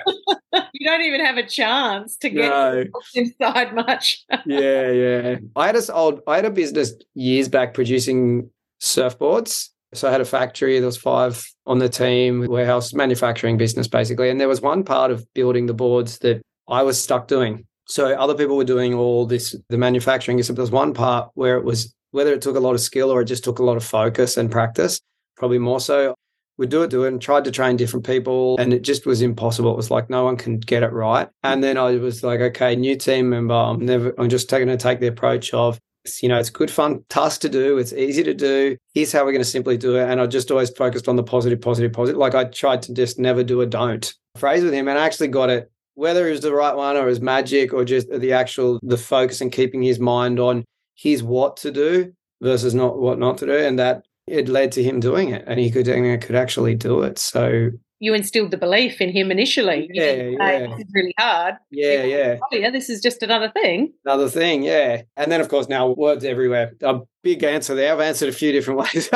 you 0.72 0.88
don't 0.88 1.02
even 1.02 1.24
have 1.24 1.36
a 1.36 1.46
chance 1.46 2.16
to 2.16 2.30
get 2.30 2.48
no. 2.48 2.84
inside 3.14 3.74
much. 3.74 4.24
yeah, 4.46 4.90
yeah. 4.90 5.36
I 5.54 5.66
had 5.66 5.76
a 5.76 5.92
old, 5.92 6.22
I 6.26 6.36
had 6.36 6.46
a 6.46 6.50
business 6.50 6.94
years 7.14 7.48
back 7.48 7.74
producing 7.74 8.50
surfboards. 8.80 9.68
So 9.94 10.08
I 10.08 10.12
had 10.12 10.20
a 10.20 10.26
factory. 10.26 10.78
There 10.78 10.86
was 10.86 10.96
five 10.96 11.44
on 11.66 11.78
the 11.78 11.88
team, 11.88 12.46
warehouse 12.46 12.92
manufacturing 12.92 13.56
business 13.56 13.88
basically, 13.88 14.28
and 14.30 14.40
there 14.40 14.48
was 14.48 14.60
one 14.60 14.84
part 14.84 15.10
of 15.10 15.26
building 15.34 15.66
the 15.66 15.74
boards 15.74 16.18
that 16.18 16.42
I 16.68 16.82
was 16.82 17.00
stuck 17.00 17.28
doing. 17.28 17.66
So 17.86 18.12
other 18.14 18.34
people 18.34 18.56
were 18.56 18.64
doing 18.64 18.92
all 18.92 19.24
this, 19.24 19.56
the 19.70 19.78
manufacturing. 19.78 20.42
So 20.42 20.52
there 20.52 20.62
was 20.62 20.70
one 20.70 20.92
part 20.92 21.30
where 21.34 21.56
it 21.56 21.64
was 21.64 21.94
whether 22.10 22.32
it 22.32 22.42
took 22.42 22.56
a 22.56 22.60
lot 22.60 22.74
of 22.74 22.80
skill 22.80 23.10
or 23.10 23.22
it 23.22 23.26
just 23.26 23.44
took 23.44 23.58
a 23.58 23.64
lot 23.64 23.76
of 23.76 23.84
focus 23.84 24.36
and 24.36 24.50
practice, 24.50 25.00
probably 25.36 25.58
more 25.58 25.80
so. 25.80 26.14
We 26.58 26.66
do 26.66 26.82
it, 26.82 26.90
do 26.90 27.04
it, 27.04 27.08
and 27.08 27.22
tried 27.22 27.44
to 27.44 27.52
train 27.52 27.76
different 27.76 28.04
people, 28.04 28.56
and 28.58 28.74
it 28.74 28.82
just 28.82 29.06
was 29.06 29.22
impossible. 29.22 29.70
It 29.70 29.76
was 29.76 29.92
like 29.92 30.10
no 30.10 30.24
one 30.24 30.36
can 30.36 30.58
get 30.58 30.82
it 30.82 30.92
right. 30.92 31.28
And 31.44 31.62
then 31.62 31.78
I 31.78 31.92
was 31.92 32.24
like, 32.24 32.40
okay, 32.40 32.74
new 32.74 32.96
team 32.96 33.30
member. 33.30 33.54
I'm 33.54 33.78
never. 33.78 34.12
I'm 34.18 34.28
just 34.28 34.50
taking 34.50 34.66
to 34.66 34.76
take 34.76 34.98
the 34.98 35.06
approach 35.06 35.54
of 35.54 35.78
you 36.22 36.28
know, 36.28 36.38
it's 36.38 36.50
good 36.50 36.70
fun 36.70 37.04
task 37.08 37.40
to 37.42 37.48
do. 37.48 37.78
It's 37.78 37.92
easy 37.92 38.22
to 38.24 38.34
do. 38.34 38.76
Here's 38.94 39.12
how 39.12 39.24
we're 39.24 39.32
going 39.32 39.42
to 39.42 39.44
simply 39.44 39.76
do 39.76 39.96
it. 39.96 40.08
And 40.08 40.20
I 40.20 40.26
just 40.26 40.50
always 40.50 40.70
focused 40.70 41.08
on 41.08 41.16
the 41.16 41.22
positive, 41.22 41.60
positive, 41.60 41.92
positive. 41.92 42.18
Like 42.18 42.34
I 42.34 42.44
tried 42.44 42.82
to 42.82 42.94
just 42.94 43.18
never 43.18 43.44
do 43.44 43.60
a 43.60 43.66
don't 43.66 44.12
phrase 44.36 44.62
with 44.62 44.72
him 44.72 44.88
and 44.88 44.98
I 44.98 45.04
actually 45.04 45.28
got 45.28 45.50
it, 45.50 45.70
whether 45.94 46.28
it 46.28 46.32
was 46.32 46.40
the 46.42 46.54
right 46.54 46.74
one 46.74 46.96
or 46.96 47.02
it 47.02 47.10
was 47.10 47.20
magic 47.20 47.72
or 47.72 47.84
just 47.84 48.08
the 48.10 48.32
actual, 48.32 48.78
the 48.82 48.96
focus 48.96 49.40
and 49.40 49.52
keeping 49.52 49.82
his 49.82 49.98
mind 49.98 50.38
on 50.38 50.64
here's 50.94 51.22
what 51.22 51.56
to 51.58 51.70
do 51.70 52.12
versus 52.40 52.74
not 52.74 52.98
what 52.98 53.18
not 53.18 53.38
to 53.38 53.46
do, 53.46 53.56
and 53.56 53.78
that 53.78 54.04
it 54.26 54.48
led 54.48 54.72
to 54.72 54.82
him 54.82 55.00
doing 55.00 55.30
it, 55.30 55.44
and 55.46 55.58
he 55.58 55.70
could 55.70 55.88
and 55.88 56.22
could 56.22 56.36
actually 56.36 56.74
do 56.74 57.02
it. 57.02 57.18
So 57.18 57.70
you 58.00 58.14
instilled 58.14 58.50
the 58.50 58.56
belief 58.56 59.00
in 59.00 59.10
him 59.10 59.30
initially. 59.30 59.90
Yeah, 59.92 60.12
yeah. 60.12 60.66
This 60.68 60.78
is 60.80 60.92
really 60.94 61.14
hard. 61.18 61.56
Yeah, 61.70 62.04
yeah. 62.04 62.38
Oh, 62.42 62.56
yeah, 62.56 62.70
this 62.70 62.88
is 62.88 63.00
just 63.00 63.22
another 63.22 63.50
thing. 63.50 63.92
Another 64.04 64.28
thing, 64.28 64.62
yeah. 64.62 65.02
And 65.16 65.32
then, 65.32 65.40
of 65.40 65.48
course, 65.48 65.68
now 65.68 65.88
words 65.88 66.24
everywhere. 66.24 66.72
A 66.82 67.00
big 67.22 67.42
answer 67.42 67.74
there. 67.74 67.92
I've 67.92 68.00
answered 68.00 68.28
a 68.28 68.32
few 68.32 68.52
different 68.52 68.80
ways. 68.94 69.08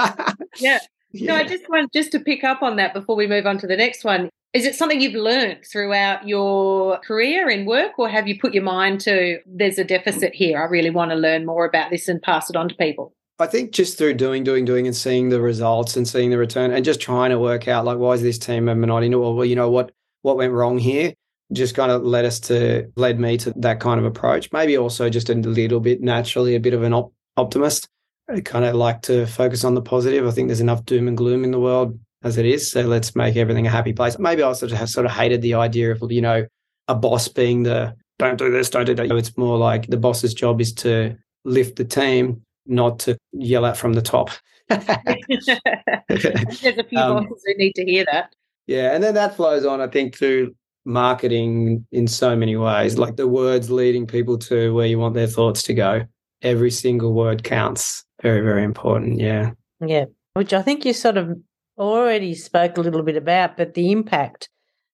yeah. 0.59 0.79
yeah. 1.13 1.33
No, 1.33 1.37
I 1.37 1.45
just 1.45 1.69
want 1.69 1.93
just 1.93 2.13
to 2.13 2.21
pick 2.21 2.43
up 2.43 2.63
on 2.63 2.77
that 2.77 2.95
before 2.95 3.17
we 3.17 3.27
move 3.27 3.47
on 3.47 3.59
to 3.59 3.67
the 3.67 3.77
next 3.77 4.05
one. 4.05 4.31
Is 4.53 4.67
it 4.67 4.75
something 4.75 5.01
you've 5.01 5.15
learned 5.15 5.65
throughout 5.65 6.29
your 6.29 6.99
career 6.99 7.49
in 7.49 7.65
work, 7.65 7.99
or 7.99 8.09
have 8.09 8.29
you 8.29 8.39
put 8.39 8.53
your 8.53 8.63
mind 8.63 9.01
to 9.03 9.39
there's 9.47 9.79
a 9.79 9.85
deficit 9.85 10.35
here? 10.35 10.61
I 10.61 10.65
really 10.65 10.91
want 10.91 11.11
to 11.11 11.17
learn 11.17 11.47
more 11.47 11.65
about 11.65 11.91
this 11.91 12.07
and 12.09 12.21
pass 12.21 12.51
it 12.51 12.57
on 12.57 12.69
to 12.69 12.75
people? 12.75 13.15
I 13.43 13.47
think 13.47 13.73
just 13.73 13.99
through 13.99 14.15
doing, 14.15 14.45
doing, 14.45 14.65
doing, 14.65 14.87
and 14.87 14.97
seeing 14.97 15.29
the 15.29 15.41
results 15.41 15.97
and 15.97 16.07
seeing 16.07 16.31
the 16.31 16.39
return, 16.39 16.71
and 16.71 16.85
just 16.85 17.01
trying 17.01 17.31
to 17.31 17.39
work 17.39 17.69
out 17.69 17.85
like 17.85 17.99
why 17.99 18.13
is 18.13 18.23
this 18.23 18.39
team 18.39 18.65
member 18.65 18.87
not 18.87 19.03
in 19.03 19.13
it, 19.13 19.17
well, 19.17 19.45
you 19.45 19.57
know 19.57 19.71
what 19.71 19.93
what 20.23 20.37
went 20.37 20.53
wrong 20.53 20.79
here, 20.79 21.13
just 21.53 21.75
kind 21.75 21.91
of 21.91 22.05
led 22.05 22.25
us 22.25 22.41
to 22.41 22.91
led 22.97 23.19
me 23.19 23.37
to 23.39 23.53
that 23.57 23.81
kind 23.81 23.99
of 23.99 24.07
approach. 24.07 24.51
Maybe 24.53 24.77
also 24.77 25.11
just 25.11 25.29
a 25.29 25.35
little 25.35 25.81
bit 25.81 26.01
naturally 26.01 26.55
a 26.55 26.61
bit 26.61 26.75
of 26.75 26.83
an 26.83 26.95
op- 26.95 27.13
optimist. 27.37 27.89
Uh, 28.31 28.37
I 28.37 28.41
kind 28.41 28.65
of 28.65 28.75
like 28.75 29.03
to 29.03 29.27
focus 29.27 29.65
on 29.65 29.75
the 29.75 29.83
positive. 29.83 30.27
I 30.27 30.31
think 30.31 30.49
there's 30.49 30.61
enough 30.61 30.85
doom 30.85 31.09
and 31.09 31.17
gloom 31.17 31.45
in 31.45 31.51
the 31.51 31.61
world 31.61 31.99
as 32.23 32.39
it 32.39 32.47
is. 32.47 32.71
So 32.71 32.83
let's 32.83 33.17
make 33.17 33.37
everything 33.37 33.67
a 33.67 33.71
happy 33.71 33.93
place. 33.93 34.19
Maybe 34.19 34.43
I 34.43 34.47
also 34.47 34.69
have 34.69 34.89
sort 34.89 35.07
of 35.07 35.13
hated 35.13 35.43
the 35.43 35.55
idea 35.55 35.91
of, 35.91 36.13
you 36.13 36.23
know, 36.23 36.47
a 36.89 36.95
boss 36.95 37.29
being 37.29 37.65
the 37.65 37.95
don't 38.19 38.39
do 38.39 38.51
this, 38.51 38.71
don't 38.71 38.85
do 38.85 38.95
that. 38.95 39.11
It's 39.11 39.37
more 39.37 39.59
like 39.59 39.89
the 39.89 39.97
boss's 39.97 40.33
job 40.33 40.61
is 40.61 40.73
to 40.75 41.17
lift 41.45 41.77
the 41.77 41.85
team, 41.85 42.43
not 42.67 42.99
to 43.01 43.19
yell 43.33 43.67
at 43.67 43.77
from 43.77 43.95
the 43.95 44.03
top. 44.03 44.31
There's 44.69 45.49
a 45.49 46.85
few 46.85 46.99
um, 46.99 47.25
bosses 47.25 47.43
who 47.47 47.55
need 47.57 47.75
to 47.75 47.85
hear 47.85 48.05
that. 48.11 48.35
Yeah. 48.67 48.95
And 48.95 49.03
then 49.03 49.15
that 49.15 49.37
flows 49.37 49.65
on, 49.65 49.81
I 49.81 49.89
think, 49.89 50.17
through 50.17 50.55
marketing 50.85 51.87
in 51.93 52.07
so 52.07 52.35
many 52.37 52.57
ways, 52.57 52.99
like 52.99 53.17
the 53.17 53.29
words 53.29 53.71
leading 53.71 54.07
people 54.07 54.39
to 54.39 54.75
where 54.75 54.87
you 54.87 54.99
want 54.99 55.15
their 55.15 55.27
thoughts 55.27 55.63
to 55.65 55.75
go. 55.75 56.03
Every 56.43 56.71
single 56.71 57.13
word 57.13 57.45
counts. 57.45 58.05
Very, 58.23 58.41
very 58.41 58.65
important. 58.65 59.21
Yeah. 59.21 59.53
Yeah. 59.85 60.07
Which 60.35 60.53
I 60.53 60.63
think 60.63 60.85
you 60.85 60.93
sort 60.93 61.17
of 61.17 61.37
already 61.79 62.35
spoke 62.35 62.77
a 62.77 62.81
little 62.81 63.03
bit 63.03 63.17
about, 63.17 63.57
but 63.57 63.75
the 63.75 63.93
impact 63.93 64.49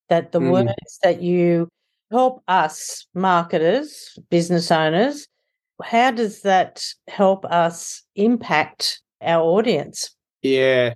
that 0.09 0.33
the 0.33 0.41
mm. 0.41 0.51
words 0.51 0.99
that 1.03 1.23
you 1.23 1.69
help 2.11 2.43
us 2.49 3.07
marketers, 3.15 4.19
business 4.31 4.71
owners, 4.71 5.29
how 5.83 6.11
does 6.11 6.43
that 6.43 6.85
help 7.09 7.45
us 7.47 8.03
impact 8.17 9.01
our 9.23 9.43
audience? 9.43 10.15
Yeah. 10.43 10.95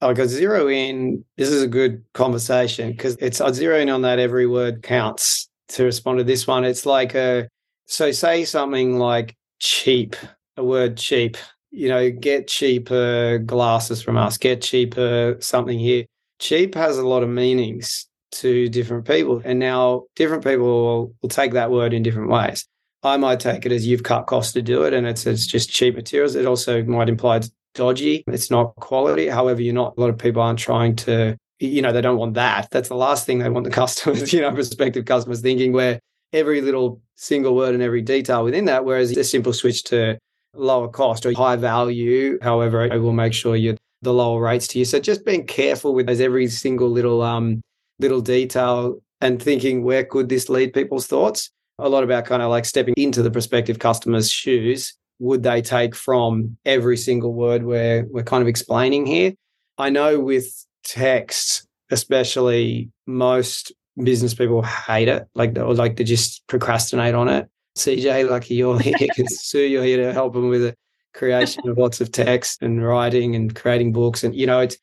Oh, 0.00 0.10
I 0.10 0.14
got 0.14 0.28
zero 0.28 0.68
in. 0.68 1.24
This 1.36 1.48
is 1.48 1.62
a 1.62 1.68
good 1.68 2.02
conversation 2.14 2.90
because 2.90 3.16
it's 3.20 3.40
I 3.40 3.52
zero 3.52 3.78
in 3.78 3.88
on 3.88 4.02
that 4.02 4.18
every 4.18 4.46
word 4.46 4.82
counts 4.82 5.48
to 5.68 5.84
respond 5.84 6.18
to 6.18 6.24
this 6.24 6.46
one. 6.46 6.64
It's 6.64 6.86
like 6.86 7.14
a 7.14 7.48
so 7.86 8.10
say 8.10 8.44
something 8.44 8.98
like 8.98 9.36
cheap, 9.60 10.16
a 10.56 10.64
word 10.64 10.96
cheap 10.96 11.36
you 11.72 11.88
know, 11.88 12.10
get 12.10 12.46
cheaper 12.46 13.38
glasses 13.38 14.02
from 14.02 14.18
us, 14.18 14.36
get 14.36 14.60
cheaper 14.62 15.36
something 15.40 15.78
here. 15.78 16.04
Cheap 16.38 16.74
has 16.74 16.98
a 16.98 17.06
lot 17.06 17.22
of 17.22 17.30
meanings 17.30 18.06
to 18.32 18.68
different 18.68 19.06
people. 19.06 19.40
And 19.44 19.58
now 19.58 20.04
different 20.14 20.44
people 20.44 20.66
will, 20.66 21.14
will 21.22 21.28
take 21.28 21.52
that 21.52 21.70
word 21.70 21.94
in 21.94 22.02
different 22.02 22.30
ways. 22.30 22.66
I 23.02 23.16
might 23.16 23.40
take 23.40 23.66
it 23.66 23.72
as 23.72 23.86
you've 23.86 24.04
cut 24.04 24.26
costs 24.26 24.52
to 24.52 24.62
do 24.62 24.84
it 24.84 24.94
and 24.94 25.06
it's 25.06 25.26
it's 25.26 25.46
just 25.46 25.70
cheap 25.70 25.96
materials. 25.96 26.34
It 26.34 26.46
also 26.46 26.82
might 26.84 27.08
imply 27.08 27.36
it's 27.38 27.50
dodgy. 27.74 28.22
It's 28.26 28.50
not 28.50 28.74
quality. 28.76 29.28
However, 29.28 29.60
you're 29.60 29.74
not 29.74 29.94
a 29.96 30.00
lot 30.00 30.10
of 30.10 30.18
people 30.18 30.42
aren't 30.42 30.58
trying 30.58 30.96
to, 30.96 31.36
you 31.58 31.82
know, 31.82 31.92
they 31.92 32.00
don't 32.00 32.18
want 32.18 32.34
that. 32.34 32.68
That's 32.70 32.88
the 32.88 32.96
last 32.96 33.26
thing 33.26 33.38
they 33.38 33.48
want 33.48 33.64
the 33.64 33.70
customers, 33.82 34.32
you 34.32 34.40
know, 34.40 34.52
prospective 34.52 35.04
customers 35.04 35.40
thinking 35.40 35.72
where 35.72 35.98
every 36.32 36.60
little 36.60 37.00
single 37.16 37.54
word 37.54 37.74
and 37.74 37.82
every 37.82 38.02
detail 38.02 38.44
within 38.44 38.64
that, 38.66 38.84
whereas 38.84 39.16
a 39.16 39.24
simple 39.24 39.52
switch 39.52 39.84
to 39.84 40.18
lower 40.54 40.88
cost 40.88 41.26
or 41.26 41.32
high 41.32 41.56
value. 41.56 42.38
However, 42.42 42.84
it 42.84 42.98
will 42.98 43.12
make 43.12 43.32
sure 43.32 43.56
you 43.56 43.76
the 44.02 44.12
lower 44.12 44.40
rates 44.40 44.66
to 44.68 44.78
you. 44.78 44.84
So 44.84 44.98
just 44.98 45.24
being 45.24 45.46
careful 45.46 45.94
with 45.94 46.06
those 46.06 46.20
every 46.20 46.48
single 46.48 46.90
little 46.90 47.22
um 47.22 47.62
little 47.98 48.20
detail 48.20 49.00
and 49.20 49.40
thinking 49.40 49.84
where 49.84 50.04
could 50.04 50.28
this 50.28 50.48
lead 50.48 50.72
people's 50.72 51.06
thoughts. 51.06 51.50
A 51.82 51.88
lot 51.88 52.04
about 52.04 52.24
kind 52.24 52.42
of 52.42 52.50
like 52.50 52.64
stepping 52.64 52.94
into 52.96 53.22
the 53.22 53.30
prospective 53.30 53.78
customer's 53.78 54.30
shoes. 54.30 54.94
Would 55.18 55.42
they 55.42 55.62
take 55.62 55.94
from 55.94 56.56
every 56.64 56.96
single 56.96 57.32
word 57.32 57.64
we're 57.64 58.04
we're 58.04 58.24
kind 58.24 58.42
of 58.42 58.48
explaining 58.48 59.06
here? 59.06 59.34
I 59.78 59.90
know 59.90 60.20
with 60.20 60.66
text, 60.84 61.66
especially 61.90 62.90
most 63.06 63.72
business 64.02 64.34
people 64.34 64.62
hate 64.62 65.08
it. 65.08 65.26
Like 65.34 65.58
or 65.58 65.74
like 65.74 65.96
they 65.96 66.04
just 66.04 66.46
procrastinate 66.46 67.14
on 67.14 67.28
it. 67.28 67.48
CJ, 67.76 68.28
lucky 68.28 68.54
you're 68.54 68.78
here 68.78 68.94
because 68.98 69.40
Sue, 69.44 69.60
you're 69.60 69.84
here 69.84 70.04
to 70.04 70.12
help 70.12 70.34
them 70.34 70.48
with 70.48 70.62
the 70.62 70.74
creation 71.14 71.68
of 71.68 71.78
lots 71.78 72.00
of 72.00 72.12
text 72.12 72.62
and 72.62 72.84
writing 72.84 73.34
and 73.34 73.54
creating 73.54 73.92
books. 73.92 74.24
And, 74.24 74.34
you 74.34 74.46
know, 74.46 74.60
it's, 74.60 74.76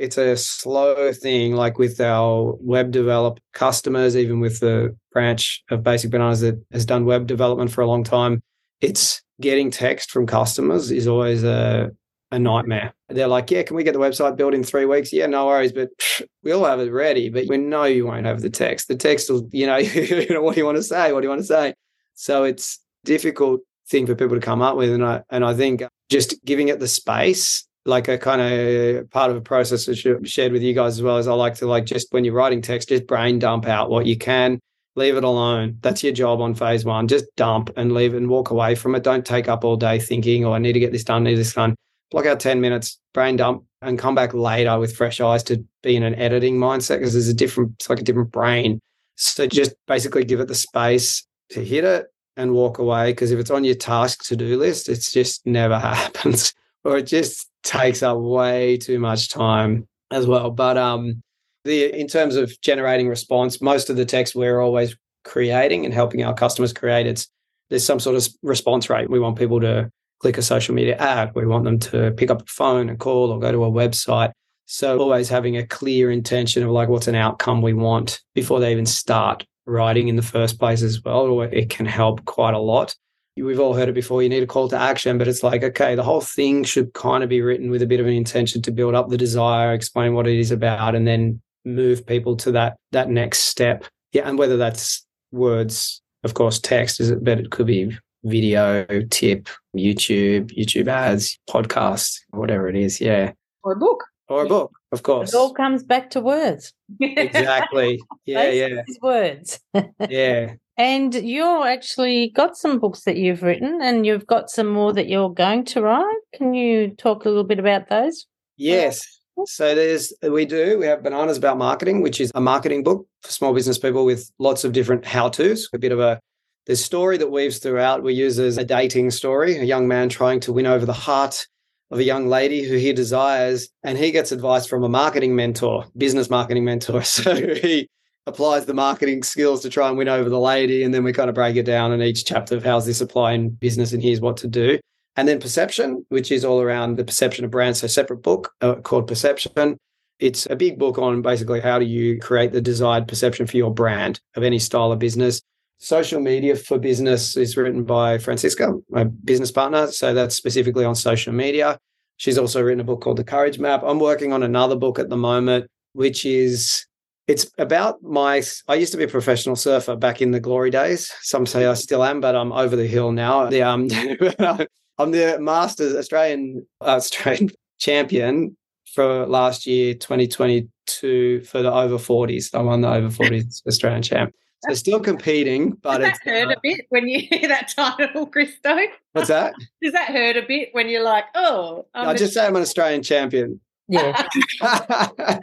it's 0.00 0.16
a 0.16 0.34
slow 0.34 1.12
thing, 1.12 1.54
like 1.54 1.78
with 1.78 2.00
our 2.00 2.56
web 2.58 2.90
develop 2.90 3.38
customers, 3.52 4.16
even 4.16 4.40
with 4.40 4.60
the 4.60 4.96
branch 5.12 5.62
of 5.70 5.82
Basic 5.82 6.10
Bananas 6.10 6.40
that 6.40 6.58
has 6.72 6.86
done 6.86 7.04
web 7.04 7.26
development 7.26 7.70
for 7.70 7.82
a 7.82 7.86
long 7.86 8.02
time. 8.02 8.42
It's 8.80 9.20
getting 9.42 9.70
text 9.70 10.10
from 10.10 10.26
customers 10.26 10.90
is 10.90 11.06
always 11.06 11.44
a, 11.44 11.90
a 12.30 12.38
nightmare. 12.38 12.94
They're 13.10 13.28
like, 13.28 13.50
yeah, 13.50 13.62
can 13.62 13.76
we 13.76 13.84
get 13.84 13.92
the 13.92 14.00
website 14.00 14.36
built 14.36 14.54
in 14.54 14.64
three 14.64 14.86
weeks? 14.86 15.12
Yeah, 15.12 15.26
no 15.26 15.46
worries, 15.46 15.72
but 15.72 15.90
we'll 16.42 16.64
have 16.64 16.80
it 16.80 16.90
ready. 16.90 17.28
But 17.28 17.48
we 17.48 17.58
know 17.58 17.84
you 17.84 18.06
won't 18.06 18.24
have 18.24 18.40
the 18.40 18.50
text. 18.50 18.88
The 18.88 18.96
text 18.96 19.28
will, 19.28 19.48
you 19.52 19.66
know, 19.66 19.76
you 19.76 20.30
know, 20.30 20.40
what 20.40 20.54
do 20.54 20.60
you 20.60 20.66
want 20.66 20.78
to 20.78 20.82
say? 20.82 21.12
What 21.12 21.20
do 21.20 21.26
you 21.26 21.30
want 21.30 21.42
to 21.42 21.46
say? 21.46 21.74
So 22.14 22.44
it's 22.44 22.80
difficult 23.04 23.60
thing 23.90 24.06
for 24.06 24.14
people 24.14 24.36
to 24.36 24.40
come 24.40 24.62
up 24.62 24.76
with. 24.76 24.90
And 24.90 25.04
I 25.04 25.22
and 25.28 25.44
I 25.44 25.52
think 25.52 25.82
just 26.08 26.42
giving 26.44 26.68
it 26.68 26.80
the 26.80 26.88
space 26.88 27.66
like 27.90 28.08
a 28.08 28.16
kind 28.16 28.40
of 28.40 29.10
part 29.10 29.30
of 29.30 29.36
a 29.36 29.40
process 29.40 29.84
that 29.84 29.98
I 29.98 30.26
shared 30.26 30.52
with 30.52 30.62
you 30.62 30.72
guys 30.72 30.94
as 30.94 31.02
well 31.02 31.18
is 31.18 31.28
I 31.28 31.34
like 31.34 31.56
to 31.56 31.66
like 31.66 31.84
just 31.84 32.12
when 32.12 32.24
you're 32.24 32.34
writing 32.34 32.62
text, 32.62 32.88
just 32.88 33.06
brain 33.06 33.38
dump 33.38 33.66
out 33.66 33.90
what 33.90 34.06
you 34.06 34.16
can, 34.16 34.58
leave 34.96 35.16
it 35.16 35.24
alone. 35.24 35.76
That's 35.82 36.02
your 36.02 36.12
job 36.12 36.40
on 36.40 36.54
phase 36.54 36.84
one. 36.84 37.08
Just 37.08 37.26
dump 37.36 37.70
and 37.76 37.92
leave 37.92 38.14
and 38.14 38.30
walk 38.30 38.50
away 38.50 38.74
from 38.74 38.94
it. 38.94 39.02
Don't 39.02 39.26
take 39.26 39.48
up 39.48 39.64
all 39.64 39.76
day 39.76 39.98
thinking, 39.98 40.46
oh, 40.46 40.54
I 40.54 40.58
need 40.58 40.72
to 40.72 40.80
get 40.80 40.92
this 40.92 41.04
done, 41.04 41.24
need 41.24 41.34
this 41.34 41.52
done. 41.52 41.74
Block 42.10 42.26
out 42.26 42.40
10 42.40 42.60
minutes, 42.60 42.98
brain 43.12 43.36
dump, 43.36 43.64
and 43.82 43.98
come 43.98 44.14
back 44.14 44.32
later 44.32 44.78
with 44.78 44.96
fresh 44.96 45.20
eyes 45.20 45.42
to 45.44 45.64
be 45.82 45.96
in 45.96 46.02
an 46.02 46.14
editing 46.14 46.56
mindset 46.56 46.98
because 46.98 47.12
there's 47.12 47.28
a 47.28 47.34
different, 47.34 47.72
it's 47.78 47.90
like 47.90 48.00
a 48.00 48.04
different 48.04 48.32
brain. 48.32 48.80
So 49.16 49.46
just 49.46 49.74
basically 49.86 50.24
give 50.24 50.40
it 50.40 50.48
the 50.48 50.54
space 50.54 51.26
to 51.50 51.62
hit 51.62 51.84
it 51.84 52.06
and 52.36 52.52
walk 52.52 52.78
away. 52.78 53.12
Because 53.12 53.32
if 53.32 53.38
it's 53.38 53.50
on 53.50 53.64
your 53.64 53.74
task 53.74 54.24
to 54.24 54.36
do 54.36 54.56
list, 54.56 54.88
it's 54.88 55.12
just 55.12 55.46
never 55.46 55.78
happens 55.78 56.54
or 56.84 56.98
it 56.98 57.06
just 57.06 57.48
takes 57.62 58.02
up 58.02 58.18
way 58.18 58.76
too 58.76 58.98
much 58.98 59.28
time 59.28 59.86
as 60.10 60.26
well. 60.26 60.50
But 60.50 60.76
um, 60.76 61.22
the 61.64 61.98
in 61.98 62.06
terms 62.06 62.36
of 62.36 62.58
generating 62.60 63.08
response, 63.08 63.60
most 63.60 63.90
of 63.90 63.96
the 63.96 64.04
text 64.04 64.34
we're 64.34 64.60
always 64.60 64.96
creating 65.24 65.84
and 65.84 65.92
helping 65.92 66.24
our 66.24 66.34
customers 66.34 66.72
create, 66.72 67.06
it's 67.06 67.28
there's 67.68 67.84
some 67.84 68.00
sort 68.00 68.16
of 68.16 68.26
response 68.42 68.90
rate. 68.90 69.10
We 69.10 69.20
want 69.20 69.38
people 69.38 69.60
to 69.60 69.90
click 70.20 70.38
a 70.38 70.42
social 70.42 70.74
media 70.74 70.96
ad. 70.96 71.32
We 71.34 71.46
want 71.46 71.64
them 71.64 71.78
to 71.78 72.10
pick 72.12 72.30
up 72.30 72.42
a 72.42 72.46
phone 72.46 72.88
and 72.88 72.98
call 72.98 73.30
or 73.30 73.38
go 73.38 73.52
to 73.52 73.64
a 73.64 73.70
website. 73.70 74.32
So 74.66 74.98
always 74.98 75.28
having 75.28 75.56
a 75.56 75.66
clear 75.66 76.10
intention 76.10 76.62
of 76.62 76.70
like 76.70 76.88
what's 76.88 77.08
an 77.08 77.14
outcome 77.14 77.62
we 77.62 77.72
want 77.72 78.20
before 78.34 78.60
they 78.60 78.70
even 78.70 78.86
start 78.86 79.44
writing 79.66 80.08
in 80.08 80.16
the 80.16 80.22
first 80.22 80.58
place 80.58 80.82
as 80.82 81.02
well. 81.02 81.40
It 81.42 81.70
can 81.70 81.86
help 81.86 82.24
quite 82.24 82.54
a 82.54 82.58
lot 82.58 82.94
we've 83.36 83.60
all 83.60 83.74
heard 83.74 83.88
it 83.88 83.94
before. 83.94 84.22
You 84.22 84.28
need 84.28 84.42
a 84.42 84.46
call 84.46 84.68
to 84.68 84.78
action, 84.78 85.18
but 85.18 85.28
it's 85.28 85.42
like, 85.42 85.62
okay, 85.62 85.94
the 85.94 86.02
whole 86.02 86.20
thing 86.20 86.64
should 86.64 86.92
kind 86.94 87.22
of 87.22 87.28
be 87.28 87.42
written 87.42 87.70
with 87.70 87.82
a 87.82 87.86
bit 87.86 88.00
of 88.00 88.06
an 88.06 88.12
intention 88.12 88.62
to 88.62 88.70
build 88.70 88.94
up 88.94 89.08
the 89.08 89.16
desire, 89.16 89.72
explain 89.72 90.14
what 90.14 90.26
it 90.26 90.38
is 90.38 90.50
about, 90.50 90.94
and 90.94 91.06
then 91.06 91.40
move 91.64 92.06
people 92.06 92.36
to 92.36 92.52
that 92.52 92.76
that 92.92 93.08
next 93.10 93.40
step. 93.40 93.84
Yeah, 94.12 94.28
and 94.28 94.38
whether 94.38 94.56
that's 94.56 95.06
words, 95.30 96.02
of 96.24 96.34
course, 96.34 96.58
text 96.58 97.00
is 97.00 97.10
it, 97.10 97.24
but 97.24 97.38
it 97.38 97.50
could 97.50 97.66
be 97.66 97.96
video, 98.24 98.84
tip, 99.10 99.48
YouTube, 99.76 100.50
YouTube 100.56 100.88
ads, 100.88 101.38
podcast, 101.48 102.18
whatever 102.30 102.68
it 102.68 102.76
is. 102.76 103.00
Yeah, 103.00 103.32
or 103.62 103.72
a 103.72 103.76
book, 103.76 104.04
or 104.28 104.44
a 104.44 104.48
book, 104.48 104.72
of 104.92 105.02
course. 105.02 105.32
It 105.32 105.36
all 105.36 105.54
comes 105.54 105.82
back 105.82 106.10
to 106.10 106.20
words. 106.20 106.72
exactly. 107.00 108.00
Yeah, 108.26 108.50
yeah. 108.50 108.82
Words. 109.02 109.60
yeah. 110.08 110.54
And 110.80 111.14
you've 111.14 111.66
actually 111.66 112.30
got 112.30 112.56
some 112.56 112.78
books 112.78 113.02
that 113.02 113.18
you've 113.18 113.42
written, 113.42 113.80
and 113.82 114.06
you've 114.06 114.26
got 114.26 114.48
some 114.48 114.68
more 114.68 114.94
that 114.94 115.10
you're 115.10 115.28
going 115.28 115.66
to 115.66 115.82
write. 115.82 116.20
Can 116.34 116.54
you 116.54 116.94
talk 116.96 117.26
a 117.26 117.28
little 117.28 117.44
bit 117.44 117.58
about 117.58 117.90
those? 117.90 118.24
Yes. 118.56 119.02
So 119.44 119.74
there's 119.74 120.10
we 120.22 120.46
do 120.46 120.78
we 120.78 120.86
have 120.86 121.02
bananas 121.02 121.36
about 121.36 121.58
marketing, 121.58 122.00
which 122.00 122.18
is 122.18 122.32
a 122.34 122.40
marketing 122.40 122.82
book 122.82 123.06
for 123.20 123.30
small 123.30 123.52
business 123.52 123.76
people 123.76 124.06
with 124.06 124.30
lots 124.38 124.64
of 124.64 124.72
different 124.72 125.04
how 125.04 125.28
tos. 125.28 125.68
A 125.74 125.78
bit 125.78 125.92
of 125.92 126.00
a 126.00 126.18
the 126.64 126.76
story 126.76 127.18
that 127.18 127.30
weaves 127.30 127.58
throughout. 127.58 128.02
We 128.02 128.14
use 128.14 128.38
as 128.38 128.56
a 128.56 128.64
dating 128.64 129.10
story, 129.10 129.58
a 129.58 129.64
young 129.64 129.86
man 129.86 130.08
trying 130.08 130.40
to 130.40 130.52
win 130.52 130.64
over 130.64 130.86
the 130.86 130.94
heart 130.94 131.46
of 131.90 131.98
a 131.98 132.04
young 132.04 132.26
lady 132.26 132.62
who 132.62 132.76
he 132.76 132.94
desires, 132.94 133.68
and 133.82 133.98
he 133.98 134.12
gets 134.12 134.32
advice 134.32 134.64
from 134.64 134.82
a 134.82 134.88
marketing 134.88 135.36
mentor, 135.36 135.84
business 135.94 136.30
marketing 136.30 136.64
mentor. 136.64 137.02
So 137.04 137.34
he 137.34 137.86
applies 138.30 138.64
the 138.64 138.74
marketing 138.74 139.22
skills 139.22 139.60
to 139.62 139.68
try 139.68 139.88
and 139.88 139.98
win 139.98 140.08
over 140.08 140.30
the 140.30 140.40
lady. 140.40 140.82
And 140.82 140.94
then 140.94 141.04
we 141.04 141.12
kind 141.12 141.28
of 141.28 141.34
break 141.34 141.56
it 141.56 141.64
down 141.64 141.92
in 141.92 142.00
each 142.00 142.24
chapter 142.24 142.56
of 142.56 142.64
how's 142.64 142.86
this 142.86 143.00
apply 143.00 143.32
in 143.32 143.50
business 143.50 143.92
and 143.92 144.02
here's 144.02 144.20
what 144.20 144.38
to 144.38 144.48
do. 144.48 144.78
And 145.16 145.28
then 145.28 145.40
perception, 145.40 146.06
which 146.08 146.32
is 146.32 146.44
all 146.44 146.62
around 146.62 146.96
the 146.96 147.04
perception 147.04 147.44
of 147.44 147.50
brands. 147.50 147.80
So 147.80 147.86
separate 147.86 148.22
book 148.22 148.52
uh, 148.60 148.76
called 148.76 149.06
Perception. 149.06 149.76
It's 150.18 150.46
a 150.46 150.56
big 150.56 150.78
book 150.78 150.98
on 150.98 151.22
basically 151.22 151.60
how 151.60 151.78
do 151.78 151.84
you 151.84 152.18
create 152.18 152.52
the 152.52 152.60
desired 152.60 153.08
perception 153.08 153.46
for 153.46 153.56
your 153.56 153.72
brand 153.72 154.20
of 154.36 154.42
any 154.42 154.58
style 154.58 154.92
of 154.92 154.98
business. 154.98 155.42
Social 155.78 156.20
media 156.20 156.56
for 156.56 156.78
business 156.78 157.36
is 157.36 157.56
written 157.56 157.84
by 157.84 158.18
Franziska, 158.18 158.78
my 158.90 159.04
business 159.04 159.50
partner. 159.50 159.86
So 159.88 160.14
that's 160.14 160.34
specifically 160.34 160.84
on 160.84 160.94
social 160.94 161.32
media. 161.32 161.78
She's 162.18 162.36
also 162.36 162.62
written 162.62 162.80
a 162.80 162.84
book 162.84 163.00
called 163.00 163.16
The 163.16 163.24
Courage 163.24 163.58
Map. 163.58 163.82
I'm 163.82 163.98
working 163.98 164.34
on 164.34 164.42
another 164.42 164.76
book 164.76 164.98
at 164.98 165.08
the 165.08 165.16
moment, 165.16 165.66
which 165.94 166.26
is 166.26 166.84
it's 167.30 167.48
about 167.58 168.02
my. 168.02 168.42
I 168.66 168.74
used 168.74 168.90
to 168.90 168.98
be 168.98 169.04
a 169.04 169.08
professional 169.08 169.54
surfer 169.54 169.94
back 169.94 170.20
in 170.20 170.32
the 170.32 170.40
glory 170.40 170.70
days. 170.70 171.12
Some 171.22 171.46
say 171.46 171.64
I 171.64 171.74
still 171.74 172.02
am, 172.02 172.20
but 172.20 172.34
I'm 172.34 172.52
over 172.52 172.74
the 172.74 172.88
hill 172.88 173.12
now. 173.12 173.48
The 173.48 173.62
um, 173.62 173.88
I'm 174.98 175.12
the 175.12 175.38
Masters 175.40 175.94
Australian 175.94 176.66
uh, 176.80 176.96
Australian 176.96 177.50
champion 177.78 178.56
for 178.94 179.26
last 179.26 179.64
year, 179.64 179.94
2022, 179.94 181.42
for 181.42 181.62
the 181.62 181.72
over 181.72 181.98
40s. 181.98 182.52
I 182.52 182.62
won 182.62 182.80
the 182.80 182.88
over 182.88 183.08
40s 183.08 183.64
Australian 183.66 184.02
champ. 184.02 184.34
So 184.68 184.74
still 184.74 185.00
competing, 185.00 185.70
but 185.70 185.98
Does 185.98 186.10
that 186.10 186.18
hurt 186.24 186.48
uh, 186.48 186.52
a 186.52 186.56
bit 186.62 186.86
when 186.90 187.08
you 187.08 187.20
hear 187.20 187.48
that 187.48 187.68
title, 187.68 188.26
Christo? 188.26 188.76
What's 189.12 189.28
that? 189.28 189.54
Does 189.80 189.92
that 189.92 190.08
hurt 190.08 190.36
a 190.36 190.42
bit 190.42 190.70
when 190.72 190.88
you're 190.88 191.04
like, 191.04 191.24
oh? 191.34 191.86
i 191.94 192.12
just 192.12 192.34
say 192.34 192.44
I'm 192.44 192.56
an 192.56 192.62
Australian 192.62 193.02
champion. 193.02 193.60
Yeah. 193.90 194.26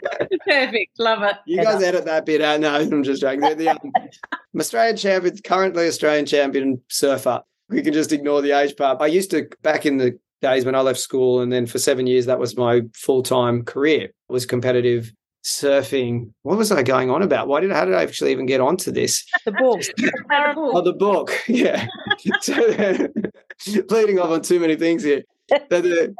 Perfect. 0.48 1.00
Love 1.00 1.24
it. 1.24 1.36
You 1.46 1.62
guys 1.62 1.84
edit 1.84 2.06
that 2.06 2.26
bit 2.26 2.42
out. 2.42 2.62
No, 2.62 2.76
I'm 2.76 3.04
just 3.04 3.22
joking. 3.22 3.42
The, 3.42 3.70
um, 3.70 3.92
Australian 4.58 4.96
champion, 4.96 5.38
currently 5.44 5.88
Australian 5.88 6.26
champion 6.26 6.82
surfer. 6.88 7.42
We 7.70 7.82
can 7.82 7.94
just 7.94 8.14
ignore 8.14 8.42
the 8.42 8.52
age 8.52 8.78
part. 8.78 9.02
I 9.02 9.08
used 9.08 9.32
to, 9.32 9.50
back 9.62 9.86
in 9.86 9.98
the 9.98 10.18
days 10.42 10.64
when 10.64 10.76
I 10.76 10.80
left 10.80 11.00
school, 11.00 11.42
and 11.42 11.52
then 11.52 11.66
for 11.66 11.78
seven 11.78 12.08
years, 12.08 12.26
that 12.28 12.40
was 12.40 12.56
my 12.56 12.82
full 12.94 13.22
time 13.22 13.64
career, 13.66 14.12
was 14.30 14.46
competitive 14.46 15.12
surfing. 15.44 16.32
What 16.44 16.58
was 16.58 16.72
I 16.72 16.84
going 16.84 17.10
on 17.10 17.22
about? 17.22 17.50
Why 17.50 17.60
did 17.60 17.72
how 17.72 17.84
did 17.84 17.96
I 17.96 18.04
actually 18.04 18.32
even 18.32 18.46
get 18.46 18.62
onto 18.62 18.92
this? 18.92 19.26
The 19.44 19.52
book. 19.52 19.82
oh, 20.58 20.82
the 20.82 20.94
book. 20.94 21.34
Yeah. 21.48 21.88
so, 22.42 22.54
leading 23.90 24.20
off 24.20 24.30
on 24.30 24.42
too 24.42 24.60
many 24.60 24.76
things 24.76 25.04
here. 25.04 25.24
the, 25.50 26.14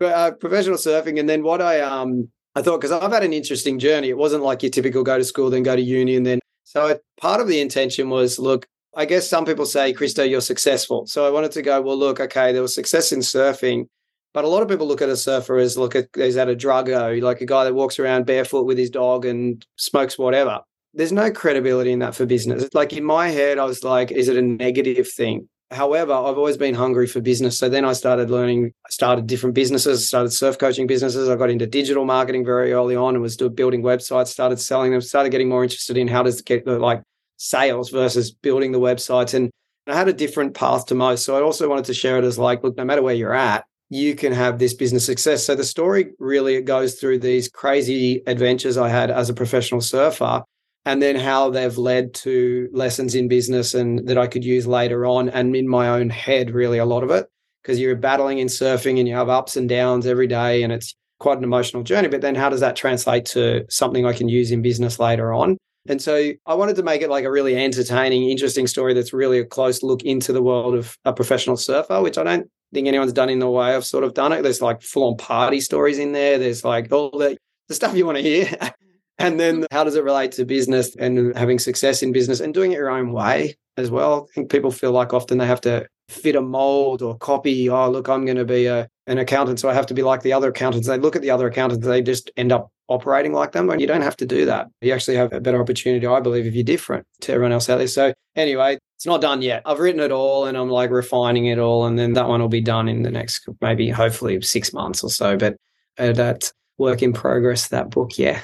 uh, 0.00 0.32
professional 0.32 0.76
surfing, 0.76 1.18
and 1.18 1.28
then 1.28 1.42
what 1.42 1.60
I 1.60 1.80
um 1.80 2.28
I 2.54 2.62
thought 2.62 2.80
because 2.80 2.92
I've 2.92 3.12
had 3.12 3.24
an 3.24 3.32
interesting 3.32 3.78
journey. 3.78 4.08
It 4.08 4.18
wasn't 4.18 4.42
like 4.42 4.62
your 4.62 4.70
typical 4.70 5.02
go 5.02 5.18
to 5.18 5.24
school, 5.24 5.50
then 5.50 5.62
go 5.62 5.76
to 5.76 5.82
uni, 5.82 6.16
and 6.16 6.26
then 6.26 6.40
so 6.64 6.86
it, 6.86 7.02
part 7.20 7.40
of 7.40 7.48
the 7.48 7.60
intention 7.60 8.10
was 8.10 8.38
look. 8.38 8.66
I 8.96 9.04
guess 9.04 9.30
some 9.30 9.44
people 9.44 9.66
say, 9.66 9.92
Christo, 9.92 10.24
you're 10.24 10.40
successful. 10.40 11.06
So 11.06 11.24
I 11.24 11.30
wanted 11.30 11.52
to 11.52 11.62
go, 11.62 11.80
well, 11.80 11.96
look, 11.96 12.18
okay, 12.18 12.52
there 12.52 12.60
was 12.60 12.74
success 12.74 13.12
in 13.12 13.20
surfing, 13.20 13.86
but 14.34 14.44
a 14.44 14.48
lot 14.48 14.62
of 14.62 14.68
people 14.68 14.86
look 14.86 15.00
at 15.00 15.08
a 15.08 15.16
surfer 15.16 15.58
as 15.58 15.78
look 15.78 15.94
at 15.94 16.08
is 16.16 16.34
that 16.34 16.48
a 16.48 16.56
druggo, 16.56 17.22
like 17.22 17.40
a 17.40 17.46
guy 17.46 17.64
that 17.64 17.74
walks 17.74 17.98
around 18.00 18.26
barefoot 18.26 18.66
with 18.66 18.78
his 18.78 18.90
dog 18.90 19.24
and 19.24 19.64
smokes 19.76 20.18
whatever. 20.18 20.60
There's 20.92 21.12
no 21.12 21.30
credibility 21.30 21.92
in 21.92 22.00
that 22.00 22.16
for 22.16 22.26
business. 22.26 22.68
Like 22.74 22.92
in 22.92 23.04
my 23.04 23.28
head, 23.28 23.58
I 23.58 23.64
was 23.64 23.84
like, 23.84 24.10
is 24.10 24.28
it 24.28 24.36
a 24.36 24.42
negative 24.42 25.08
thing? 25.08 25.48
However, 25.70 26.12
I've 26.12 26.36
always 26.36 26.56
been 26.56 26.74
hungry 26.74 27.06
for 27.06 27.20
business. 27.20 27.56
So 27.56 27.68
then 27.68 27.84
I 27.84 27.92
started 27.92 28.28
learning, 28.28 28.72
I 28.84 28.90
started 28.90 29.28
different 29.28 29.54
businesses, 29.54 30.08
started 30.08 30.32
surf 30.32 30.58
coaching 30.58 30.88
businesses. 30.88 31.28
I 31.28 31.36
got 31.36 31.48
into 31.48 31.66
digital 31.66 32.04
marketing 32.04 32.44
very 32.44 32.72
early 32.72 32.96
on 32.96 33.14
and 33.14 33.22
was 33.22 33.36
building 33.36 33.82
websites, 33.82 34.28
started 34.28 34.58
selling 34.58 34.90
them, 34.90 35.00
started 35.00 35.30
getting 35.30 35.48
more 35.48 35.62
interested 35.62 35.96
in 35.96 36.08
how 36.08 36.24
does 36.24 36.40
it 36.40 36.46
get 36.46 36.66
like 36.66 37.02
sales 37.36 37.90
versus 37.90 38.32
building 38.32 38.72
the 38.72 38.80
websites. 38.80 39.32
And 39.32 39.50
I 39.86 39.94
had 39.94 40.08
a 40.08 40.12
different 40.12 40.54
path 40.54 40.86
to 40.86 40.96
most. 40.96 41.24
So 41.24 41.36
I 41.36 41.42
also 41.42 41.68
wanted 41.68 41.84
to 41.84 41.94
share 41.94 42.18
it 42.18 42.24
as 42.24 42.36
like, 42.36 42.64
look, 42.64 42.76
no 42.76 42.84
matter 42.84 43.02
where 43.02 43.14
you're 43.14 43.32
at, 43.32 43.64
you 43.90 44.16
can 44.16 44.32
have 44.32 44.58
this 44.58 44.74
business 44.74 45.06
success. 45.06 45.46
So 45.46 45.54
the 45.54 45.64
story 45.64 46.12
really 46.18 46.60
goes 46.62 46.96
through 46.96 47.20
these 47.20 47.48
crazy 47.48 48.22
adventures 48.26 48.76
I 48.76 48.88
had 48.88 49.10
as 49.10 49.30
a 49.30 49.34
professional 49.34 49.80
surfer 49.80 50.42
and 50.84 51.02
then 51.02 51.16
how 51.16 51.50
they've 51.50 51.76
led 51.76 52.14
to 52.14 52.68
lessons 52.72 53.14
in 53.14 53.28
business 53.28 53.74
and 53.74 54.06
that 54.08 54.18
I 54.18 54.26
could 54.26 54.44
use 54.44 54.66
later 54.66 55.04
on 55.04 55.28
and 55.28 55.54
in 55.54 55.68
my 55.68 55.88
own 55.88 56.10
head, 56.10 56.50
really 56.50 56.78
a 56.78 56.84
lot 56.84 57.02
of 57.02 57.10
it, 57.10 57.28
because 57.62 57.78
you're 57.78 57.96
battling 57.96 58.38
in 58.38 58.46
surfing 58.46 58.98
and 58.98 59.06
you 59.06 59.14
have 59.14 59.28
ups 59.28 59.56
and 59.56 59.68
downs 59.68 60.06
every 60.06 60.26
day 60.26 60.62
and 60.62 60.72
it's 60.72 60.94
quite 61.18 61.38
an 61.38 61.44
emotional 61.44 61.82
journey. 61.82 62.08
But 62.08 62.22
then 62.22 62.34
how 62.34 62.48
does 62.48 62.60
that 62.60 62.76
translate 62.76 63.26
to 63.26 63.66
something 63.68 64.06
I 64.06 64.14
can 64.14 64.28
use 64.28 64.50
in 64.50 64.62
business 64.62 64.98
later 64.98 65.32
on? 65.32 65.58
And 65.88 66.00
so 66.00 66.32
I 66.46 66.54
wanted 66.54 66.76
to 66.76 66.82
make 66.82 67.02
it 67.02 67.10
like 67.10 67.24
a 67.24 67.30
really 67.30 67.56
entertaining, 67.56 68.28
interesting 68.28 68.66
story 68.66 68.94
that's 68.94 69.12
really 69.12 69.38
a 69.38 69.44
close 69.44 69.82
look 69.82 70.02
into 70.02 70.32
the 70.32 70.42
world 70.42 70.74
of 70.74 70.96
a 71.04 71.12
professional 71.12 71.56
surfer, 71.56 72.02
which 72.02 72.18
I 72.18 72.24
don't 72.24 72.50
think 72.72 72.86
anyone's 72.86 73.12
done 73.12 73.30
in 73.30 73.38
the 73.38 73.50
way 73.50 73.74
I've 73.74 73.84
sort 73.84 74.04
of 74.04 74.14
done 74.14 74.32
it. 74.32 74.42
There's 74.42 74.60
like 74.62 74.82
full 74.82 75.08
on 75.08 75.16
party 75.16 75.60
stories 75.60 75.98
in 75.98 76.12
there. 76.12 76.38
There's 76.38 76.64
like 76.64 76.92
all 76.92 77.10
the 77.10 77.36
the 77.68 77.74
stuff 77.74 77.94
you 77.94 78.04
want 78.04 78.18
to 78.18 78.22
hear. 78.22 78.56
and 79.20 79.38
then 79.38 79.66
how 79.70 79.84
does 79.84 79.96
it 79.96 80.04
relate 80.04 80.32
to 80.32 80.44
business 80.44 80.96
and 80.96 81.36
having 81.36 81.58
success 81.58 82.02
in 82.02 82.12
business 82.12 82.40
and 82.40 82.54
doing 82.54 82.72
it 82.72 82.76
your 82.76 82.90
own 82.90 83.12
way 83.12 83.56
as 83.76 83.90
well? 83.90 84.28
I 84.30 84.34
think 84.34 84.50
people 84.50 84.70
feel 84.70 84.92
like 84.92 85.12
often 85.12 85.38
they 85.38 85.46
have 85.46 85.60
to 85.62 85.86
fit 86.08 86.36
a 86.36 86.40
mold 86.40 87.02
or 87.02 87.16
copy. 87.18 87.68
Oh, 87.68 87.90
look, 87.90 88.08
I'm 88.08 88.24
going 88.24 88.38
to 88.38 88.44
be 88.44 88.66
a, 88.66 88.88
an 89.06 89.18
accountant, 89.18 89.60
so 89.60 89.68
I 89.68 89.74
have 89.74 89.86
to 89.86 89.94
be 89.94 90.02
like 90.02 90.22
the 90.22 90.32
other 90.32 90.48
accountants. 90.48 90.88
They 90.88 90.98
look 90.98 91.16
at 91.16 91.22
the 91.22 91.30
other 91.30 91.46
accountants, 91.46 91.86
they 91.86 92.02
just 92.02 92.30
end 92.36 92.50
up 92.50 92.72
operating 92.88 93.32
like 93.32 93.52
them. 93.52 93.70
And 93.70 93.80
you 93.80 93.86
don't 93.86 94.02
have 94.02 94.16
to 94.16 94.26
do 94.26 94.44
that. 94.46 94.68
You 94.80 94.92
actually 94.92 95.16
have 95.16 95.32
a 95.32 95.40
better 95.40 95.60
opportunity, 95.60 96.06
I 96.06 96.20
believe, 96.20 96.46
if 96.46 96.54
you're 96.54 96.64
different 96.64 97.06
to 97.20 97.32
everyone 97.32 97.52
else 97.52 97.68
out 97.68 97.78
there. 97.78 97.86
So 97.86 98.12
anyway, 98.36 98.78
it's 98.96 99.06
not 99.06 99.20
done 99.20 99.42
yet. 99.42 99.62
I've 99.64 99.78
written 99.78 100.00
it 100.00 100.12
all 100.12 100.46
and 100.46 100.56
I'm 100.58 100.70
like 100.70 100.90
refining 100.90 101.46
it 101.46 101.58
all. 101.58 101.86
And 101.86 101.98
then 101.98 102.14
that 102.14 102.28
one 102.28 102.40
will 102.40 102.48
be 102.48 102.60
done 102.60 102.88
in 102.88 103.02
the 103.02 103.10
next, 103.10 103.48
maybe 103.60 103.88
hopefully 103.90 104.40
six 104.42 104.72
months 104.72 105.04
or 105.04 105.10
so. 105.10 105.36
But 105.36 105.56
uh, 105.98 106.12
that 106.12 106.52
work 106.80 107.02
in 107.02 107.12
progress, 107.12 107.68
that 107.68 107.90
book, 107.90 108.18
yeah. 108.18 108.40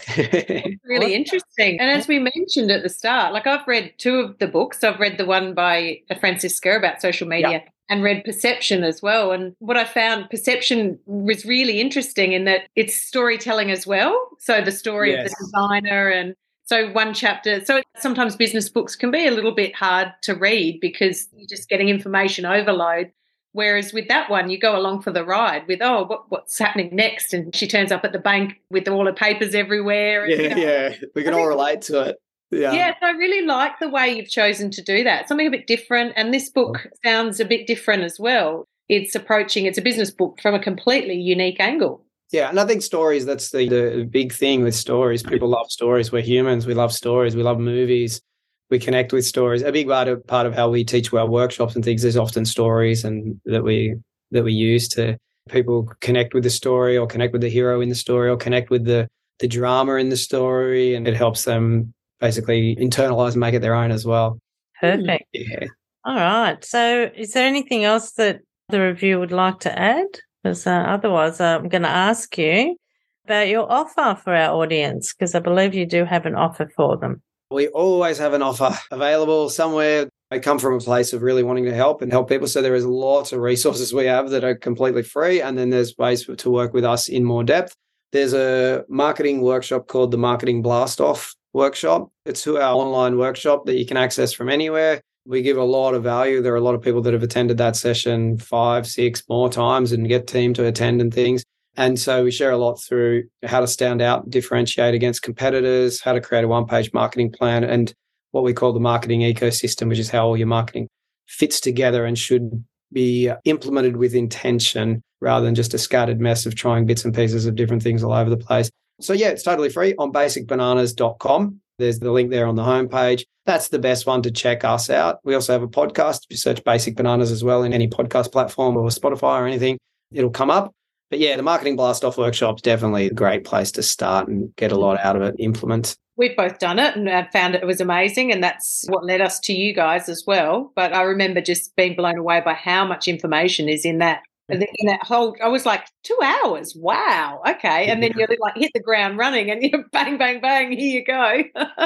really 0.85 1.15
interesting. 1.21 1.81
And 1.81 1.91
as 1.91 2.07
we 2.07 2.19
mentioned 2.19 2.71
at 2.71 2.83
the 2.83 2.89
start, 2.89 3.33
like 3.33 3.47
I've 3.47 3.67
read 3.67 3.95
two 3.99 4.21
of 4.21 4.39
the 4.39 4.47
books. 4.47 4.85
I've 4.85 5.01
read 5.01 5.19
the 5.19 5.27
one 5.27 5.55
by 5.55 6.01
Franziska 6.21 6.77
about 6.77 7.03
social 7.03 7.27
media. 7.27 7.51
Yep 7.51 7.69
and 7.89 8.03
read 8.03 8.25
Perception 8.25 8.83
as 8.83 9.01
well. 9.01 9.31
And 9.31 9.55
what 9.61 9.77
I 9.77 9.85
found, 9.85 10.29
Perception 10.29 10.99
was 11.07 11.45
really 11.45 11.81
interesting 11.81 12.33
in 12.33 12.45
that 12.45 12.63
it's 12.75 12.97
storytelling 12.97 13.71
as 13.71 13.87
well. 13.87 14.29
So 14.41 14.61
the 14.61 14.73
story 14.73 15.13
yes. 15.13 15.27
of 15.27 15.31
the 15.31 15.45
designer 15.45 16.09
and 16.09 16.35
so 16.65 16.91
one 16.91 17.15
chapter. 17.15 17.65
So 17.65 17.83
sometimes 17.97 18.35
business 18.35 18.69
books 18.69 18.97
can 18.97 19.13
be 19.13 19.27
a 19.27 19.31
little 19.31 19.55
bit 19.55 19.75
hard 19.75 20.13
to 20.23 20.35
read 20.35 20.81
because 20.81 21.29
you're 21.33 21.47
just 21.49 21.69
getting 21.69 21.89
information 21.89 22.45
overload. 22.45 23.13
Whereas 23.57 23.95
with 23.95 24.07
that 24.09 24.29
one, 24.29 24.51
you 24.51 24.59
go 24.59 24.77
along 24.77 25.01
for 25.01 25.11
the 25.11 25.25
ride 25.25 25.67
with, 25.67 25.81
oh, 25.81 26.05
what, 26.05 26.31
what's 26.31 26.59
happening 26.59 26.95
next? 26.95 27.33
And 27.33 27.57
she 27.57 27.67
turns 27.67 27.91
up 27.91 28.05
at 28.05 28.13
the 28.13 28.19
bank 28.19 28.61
with 28.69 28.87
all 28.87 29.07
her 29.07 29.15
papers 29.15 29.55
everywhere. 29.55 30.25
And, 30.25 30.31
yeah, 30.31 30.43
you 30.43 30.49
know, 30.51 30.57
yeah. 30.57 30.95
We 31.15 31.25
can 31.25 31.33
all 31.33 31.47
relate 31.47 31.81
to 31.83 32.03
it. 32.03 32.17
Yeah. 32.51 32.73
yeah, 32.73 32.93
so 33.01 33.07
I 33.07 33.13
really 33.13 33.47
like 33.47 33.79
the 33.81 33.89
way 33.89 34.15
you've 34.15 34.29
chosen 34.29 34.71
to 34.73 34.83
do 34.83 35.03
that. 35.05 35.27
Something 35.27 35.47
a 35.47 35.51
bit 35.51 35.67
different. 35.67 36.13
And 36.17 36.35
this 36.35 36.51
book 36.51 36.87
sounds 37.03 37.41
a 37.41 37.47
bit 37.47 37.67
different 37.67 38.03
as 38.03 38.21
well. 38.21 38.67
It's 38.91 39.15
approaching, 39.15 39.65
it's 39.65 39.79
a 39.79 39.83
business 39.83 40.11
book 40.11 40.39
from 40.43 40.55
a 40.55 40.61
completely 40.61 41.19
unique 41.19 41.59
angle. 41.59 42.05
Yeah, 42.33 42.51
and 42.51 42.61
I 42.61 42.67
think 42.67 42.83
stories, 42.83 43.25
that's 43.25 43.53
the, 43.53 43.69
the 43.71 44.05
big 44.05 44.35
thing 44.35 44.65
with 44.65 44.75
stories. 44.75 45.23
People 45.23 45.49
love 45.49 45.71
stories. 45.71 46.13
We're 46.13 46.21
humans. 46.21 46.67
We 46.67 46.75
love 46.75 46.93
stories. 46.93 47.35
We 47.35 47.43
love 47.43 47.59
movies. 47.59 48.21
We 48.71 48.79
connect 48.79 49.13
with 49.13 49.25
stories. 49.25 49.63
A 49.63 49.71
big 49.71 49.89
part 49.89 50.09
of 50.09 50.27
part 50.27 50.47
of 50.47 50.55
how 50.55 50.69
we 50.69 50.85
teach 50.85 51.13
our 51.13 51.27
workshops 51.27 51.75
and 51.75 51.85
things 51.85 52.05
is 52.05 52.17
often 52.17 52.45
stories 52.45 53.05
and 53.05 53.41
that 53.45 53.63
we 53.63 53.95
that 54.33 54.43
we 54.43 54.53
use 54.53 54.89
to 54.89 55.17
people 55.49 55.89
connect 56.01 56.35
with 56.35 56.43
the 56.43 56.51
story 56.51 56.99
or 56.99 57.07
connect 57.07 57.33
with 57.33 57.43
the 57.43 57.49
hero 57.49 57.81
in 57.81 57.89
the 57.89 57.95
story 57.95 58.29
or 58.29 58.37
connect 58.37 58.71
with 58.71 58.85
the 58.85 59.07
the 59.39 59.47
drama 59.47 59.95
in 59.95 60.09
the 60.09 60.17
story 60.17 60.95
and 60.95 61.07
it 61.07 61.15
helps 61.15 61.45
them 61.45 61.93
basically 62.21 62.75
internalize 62.77 63.33
and 63.33 63.41
make 63.41 63.55
it 63.55 63.61
their 63.61 63.75
own 63.75 63.91
as 63.91 64.05
well. 64.05 64.41
Perfect. 64.81 65.25
Yeah. 65.33 65.67
All 66.05 66.15
right. 66.15 66.65
So, 66.65 67.11
is 67.17 67.33
there 67.33 67.47
anything 67.47 67.85
else 67.85 68.13
that 68.13 68.41
the 68.69 68.81
review 68.81 69.19
would 69.19 69.33
like 69.33 69.61
to 69.61 69.79
add? 69.79 70.07
Because 70.43 70.67
uh, 70.67 70.71
otherwise, 70.71 71.41
uh, 71.41 71.59
I'm 71.59 71.69
going 71.69 71.83
to 71.83 71.89
ask 71.89 72.37
you 72.39 72.77
about 73.25 73.49
your 73.49 73.71
offer 73.71 74.19
for 74.23 74.35
our 74.35 74.55
audience, 74.55 75.13
because 75.13 75.35
I 75.35 75.41
believe 75.41 75.75
you 75.75 75.85
do 75.85 76.05
have 76.05 76.27
an 76.27 76.37
offer 76.37 76.71
for 76.77 76.97
them. 76.97 77.23
We 77.51 77.69
always 77.69 78.19
have 78.19 78.33
an 78.33 78.43
offer 78.43 78.77
available 78.91 79.49
somewhere. 79.51 80.09
I 80.33 80.41
come 80.41 80.59
from 80.59 80.75
a 80.75 80.81
place 80.81 81.13
of 81.13 81.23
really 81.23 81.45
wanting 81.45 81.67
to 81.67 81.75
help 81.75 82.03
and 82.03 82.11
help 82.11 82.29
people. 82.29 82.49
So 82.49 82.61
there 82.61 82.75
is 82.75 82.85
lots 82.85 83.33
of 83.33 83.39
resources 83.39 83.95
we 83.95 84.07
have 84.07 84.31
that 84.31 84.43
are 84.43 84.57
completely 84.57 85.05
free. 85.05 85.41
And 85.41 85.57
then 85.57 85.71
there's 85.71 85.97
ways 85.97 86.27
to 86.27 86.51
work 86.51 86.75
with 86.75 86.85
us 86.85 87.09
in 87.09 87.25
more 87.25 87.45
depth. 87.45 87.75
There's 88.11 88.35
a 88.35 88.85
marketing 88.89 89.43
workshop 89.43 89.87
called 89.87 90.11
the 90.11 90.19
Marketing 90.19 90.63
Blast 90.63 91.01
Off 91.01 91.37
workshop. 91.53 92.11
It's 92.25 92.43
to 92.43 92.59
our 92.59 92.75
online 92.75 93.17
workshop 93.19 93.67
that 93.67 93.79
you 93.79 93.87
can 93.87 93.97
access 93.97 94.33
from 94.33 94.49
anywhere. 94.49 95.01
We 95.25 95.43
give 95.43 95.57
a 95.57 95.65
lot 95.65 95.95
of 95.95 96.03
value. 96.03 96.43
There 96.43 96.53
are 96.53 96.57
a 96.57 96.61
lot 96.61 96.75
of 96.75 96.83
people 96.83 97.03
that 97.03 97.13
have 97.13 97.23
attended 97.23 97.59
that 97.59 97.77
session 97.77 98.39
five, 98.39 98.87
six 98.87 99.23
more 99.29 99.49
times 99.49 99.93
and 99.93 100.09
get 100.09 100.27
team 100.27 100.55
to 100.55 100.67
attend 100.67 101.01
and 101.01 101.15
things. 101.15 101.45
And 101.77 101.99
so 101.99 102.25
we 102.25 102.31
share 102.31 102.51
a 102.51 102.57
lot 102.57 102.77
through 102.77 103.25
how 103.45 103.61
to 103.61 103.67
stand 103.67 104.01
out, 104.01 104.31
differentiate 104.31 104.95
against 104.95 105.23
competitors, 105.23 106.01
how 106.01 106.13
to 106.13 106.21
create 106.21 106.45
a 106.45 106.49
one 106.49 106.67
page 106.67 106.93
marketing 106.93 107.33
plan, 107.33 107.65
and 107.65 107.93
what 108.31 108.45
we 108.45 108.53
call 108.53 108.73
the 108.73 108.81
marketing 108.81 109.21
ecosystem, 109.21 109.89
which 109.89 109.99
is 109.99 110.11
how 110.11 110.27
all 110.27 110.37
your 110.37 110.47
marketing 110.47 110.89
fits 111.27 111.61
together 111.61 112.05
and 112.05 112.19
should 112.19 112.65
be 112.93 113.31
implemented 113.45 113.97
with 113.97 114.15
intention 114.15 115.03
rather 115.21 115.45
than 115.45 115.55
just 115.55 115.75
a 115.75 115.79
scattered 115.79 116.21
mess 116.21 116.47
of 116.47 116.55
trying 116.55 116.87
bits 116.87 117.05
and 117.05 117.15
pieces 117.15 117.47
of 117.47 117.55
different 117.55 117.83
things 117.83 118.03
all 118.03 118.13
over 118.13 118.31
the 118.31 118.37
place. 118.37 118.71
So 119.01 119.13
yeah, 119.13 119.29
it's 119.29 119.43
totally 119.43 119.69
free 119.69 119.95
on 119.99 120.13
basicbananas.com. 120.13 121.61
There's 121.79 121.99
the 121.99 122.11
link 122.11 122.31
there 122.31 122.47
on 122.47 122.55
the 122.55 122.63
homepage. 122.63 123.25
That's 123.45 123.69
the 123.69 123.79
best 123.79 124.07
one 124.07 124.23
to 124.23 124.31
check 124.31 124.65
us 124.65 124.89
out. 124.89 125.19
We 125.25 125.35
also 125.35 125.53
have 125.53 125.63
a 125.63 125.69
podcast. 125.69 126.25
If 126.25 126.31
you 126.31 126.37
search 126.37 126.65
Basic 126.65 126.97
Bananas 126.97 127.31
as 127.31 127.45
well 127.45 127.65
in 127.65 127.75
any 127.75 127.89
podcast 127.89 128.33
platform 128.33 128.77
or 128.77 128.89
Spotify 128.89 129.41
or 129.41 129.47
anything, 129.47 129.79
it'll 130.13 130.31
come 130.31 130.51
up. 130.51 130.73
But 131.11 131.21
yeah, 131.21 131.37
the 131.37 131.43
Marketing 131.43 131.77
Blast 131.77 132.05
Off 132.05 132.19
workshop's 132.19 132.63
definitely 132.63 133.07
a 133.07 133.15
great 133.15 133.45
place 133.45 133.71
to 133.73 133.83
start 133.83 134.29
and 134.29 134.55
get 134.57 134.73
a 134.73 134.79
lot 134.79 134.99
out 135.01 135.17
of 135.17 135.23
it, 135.23 135.37
implement. 135.39 135.97
We've 136.17 136.37
both 136.37 136.59
done 136.59 136.79
it 136.79 136.97
and 136.97 137.31
found 137.31 137.55
it 137.55 137.67
was 137.67 137.81
amazing. 137.81 138.33
And 138.33 138.43
that's 138.43 138.87
what 138.89 139.05
led 139.05 139.21
us 139.21 139.39
to 139.41 139.53
you 139.53 139.75
guys 139.75 140.09
as 140.09 140.25
well. 140.27 140.73
But 140.75 140.95
I 140.95 141.03
remember 141.03 141.41
just 141.41 141.77
being 141.77 141.95
blown 141.95 142.19
away 142.19 142.41
by 142.41 142.55
how 142.55 142.87
much 142.87 143.07
information 143.07 143.69
is 143.69 143.85
in 143.85 143.99
that 143.99 144.23
and 144.49 144.63
in 144.63 144.87
that 144.87 145.03
whole, 145.03 145.37
I 145.43 145.49
was 145.49 145.67
like, 145.67 145.87
two 146.05 146.19
hours. 146.23 146.75
Wow. 146.77 147.43
Okay. 147.49 147.87
And 147.87 148.01
then 148.01 148.13
you're 148.17 148.29
like 148.39 148.57
hit 148.57 148.71
the 148.75 148.81
ground 148.81 149.19
running 149.19 149.51
and 149.51 149.63
you 149.63 149.85
bang, 149.93 150.19
bang, 150.19 150.41
bang, 150.41 150.71
here 150.71 151.01
you 151.01 151.05
go. 151.05 151.43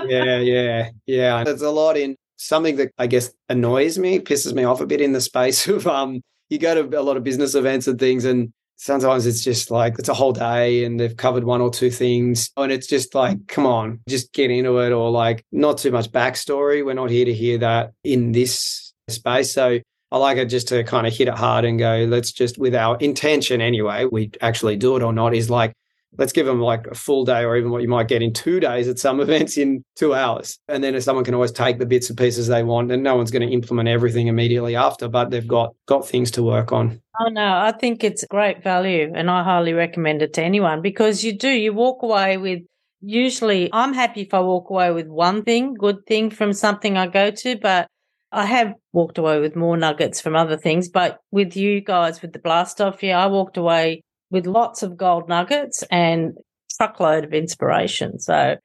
yeah, 0.06 0.38
yeah, 0.38 0.90
yeah. 1.06 1.42
There's 1.42 1.62
a 1.62 1.70
lot 1.70 1.96
in 1.96 2.16
something 2.37 2.76
that 2.76 2.92
I 2.98 3.06
guess 3.06 3.33
annoys 3.48 3.98
me, 3.98 4.20
pisses 4.20 4.52
me 4.52 4.64
off 4.64 4.80
a 4.80 4.87
bit 4.87 5.00
in 5.00 5.12
the 5.12 5.20
space 5.20 5.66
of 5.68 5.87
um 5.87 6.20
you 6.50 6.59
go 6.59 6.74
to 6.74 6.98
a 6.98 7.02
lot 7.02 7.16
of 7.16 7.24
business 7.24 7.54
events 7.54 7.87
and 7.87 7.98
things 7.98 8.24
and 8.24 8.52
sometimes 8.80 9.26
it's 9.26 9.44
just 9.44 9.70
like 9.70 9.98
it's 9.98 10.08
a 10.08 10.14
whole 10.14 10.32
day 10.32 10.84
and 10.84 10.98
they've 10.98 11.16
covered 11.16 11.44
one 11.44 11.60
or 11.60 11.70
two 11.70 11.90
things 11.90 12.50
and 12.56 12.72
it's 12.72 12.86
just 12.86 13.14
like 13.14 13.36
come 13.46 13.66
on 13.66 14.00
just 14.08 14.32
get 14.32 14.50
into 14.50 14.78
it 14.78 14.90
or 14.90 15.10
like 15.10 15.44
not 15.52 15.76
too 15.76 15.90
much 15.90 16.10
backstory. 16.10 16.84
We're 16.84 16.94
not 16.94 17.10
here 17.10 17.26
to 17.26 17.34
hear 17.34 17.58
that 17.58 17.92
in 18.04 18.32
this 18.32 18.94
space. 19.08 19.52
So 19.52 19.80
I 20.12 20.18
like 20.18 20.38
it 20.38 20.46
just 20.46 20.68
to 20.68 20.82
kind 20.82 21.06
of 21.06 21.14
hit 21.14 21.28
it 21.28 21.34
hard 21.34 21.64
and 21.64 21.78
go, 21.78 22.06
let's 22.08 22.32
just, 22.32 22.58
with 22.58 22.74
our 22.74 22.96
intention 22.96 23.60
anyway, 23.60 24.06
we 24.10 24.32
actually 24.40 24.76
do 24.76 24.96
it 24.96 25.02
or 25.02 25.12
not, 25.12 25.34
is 25.34 25.50
like, 25.50 25.72
let's 26.18 26.33
give 26.33 26.46
them 26.46 26.61
like 26.61 26.87
a 26.87 26.94
full 26.94 27.25
day 27.25 27.44
or 27.44 27.57
even 27.57 27.70
what 27.70 27.83
you 27.83 27.88
might 27.88 28.09
get 28.09 28.23
in 28.23 28.33
two 28.33 28.61
days 28.61 28.88
at 28.88 28.99
some 28.99 29.20
events 29.27 29.57
in 29.57 29.85
two 29.96 30.14
hours. 30.14 30.59
And 30.68 30.83
then 30.83 30.94
if 30.94 31.03
someone 31.03 31.25
can 31.25 31.35
always 31.35 31.53
take 31.53 31.79
the 31.79 31.87
bits 31.87 32.09
and 32.09 32.18
pieces 32.18 32.49
they 32.49 32.62
want, 32.62 32.90
and 32.92 33.03
no 33.03 33.16
one's 33.16 33.31
going 33.31 33.46
to 33.46 33.53
implement 33.53 33.88
everything 33.88 34.27
immediately 34.27 34.77
after, 34.77 35.09
but 35.09 35.31
they've 35.31 35.46
got 35.46 35.75
got 35.87 36.07
things 36.07 36.31
to 36.33 36.42
work 36.42 36.73
on. 36.73 37.01
Oh 37.20 37.29
no, 37.29 37.59
I 37.59 37.73
think 37.73 38.03
it's 38.03 38.25
great 38.27 38.62
value 38.62 39.12
and 39.14 39.31
I 39.31 39.42
highly 39.42 39.73
recommend 39.73 40.23
it 40.23 40.33
to 40.35 40.42
anyone 40.42 40.83
because 40.83 41.23
you 41.23 41.37
do, 41.37 41.51
you 41.51 41.73
walk 41.73 42.03
away 42.03 42.37
with 42.37 42.61
usually 43.01 43.70
I'm 43.73 43.94
happy 43.94 44.23
if 44.23 44.35
I 44.35 44.40
walk 44.40 44.70
away 44.70 44.92
with 44.92 45.07
one 45.07 45.42
thing, 45.42 45.75
good 45.75 46.07
thing 46.07 46.31
from 46.31 46.53
something 46.53 46.96
I 46.96 47.07
go 47.07 47.31
to, 47.31 47.57
but 47.57 47.88
I 48.33 48.46
have 48.46 48.75
walked 48.92 49.18
away 49.18 49.40
with 49.40 49.57
more 49.57 49.77
nuggets 49.77 50.20
from 50.20 50.37
other 50.37 50.57
things, 50.57 50.88
but 50.88 51.18
with 51.31 51.57
you 51.57 51.81
guys 51.81 52.23
with 52.23 52.33
the 52.33 52.38
blast 52.38 52.81
off, 52.81 53.03
yeah, 53.03 53.23
I 53.23 53.27
walked 53.27 53.57
away 53.57 54.03
with 54.30 54.46
lots 54.46 54.82
of 54.82 54.96
gold 54.96 55.28
nuggets 55.28 55.82
and 55.90 56.34
truckload 56.76 57.24
of 57.24 57.34
inspiration. 57.34 58.18
So, 58.18 58.56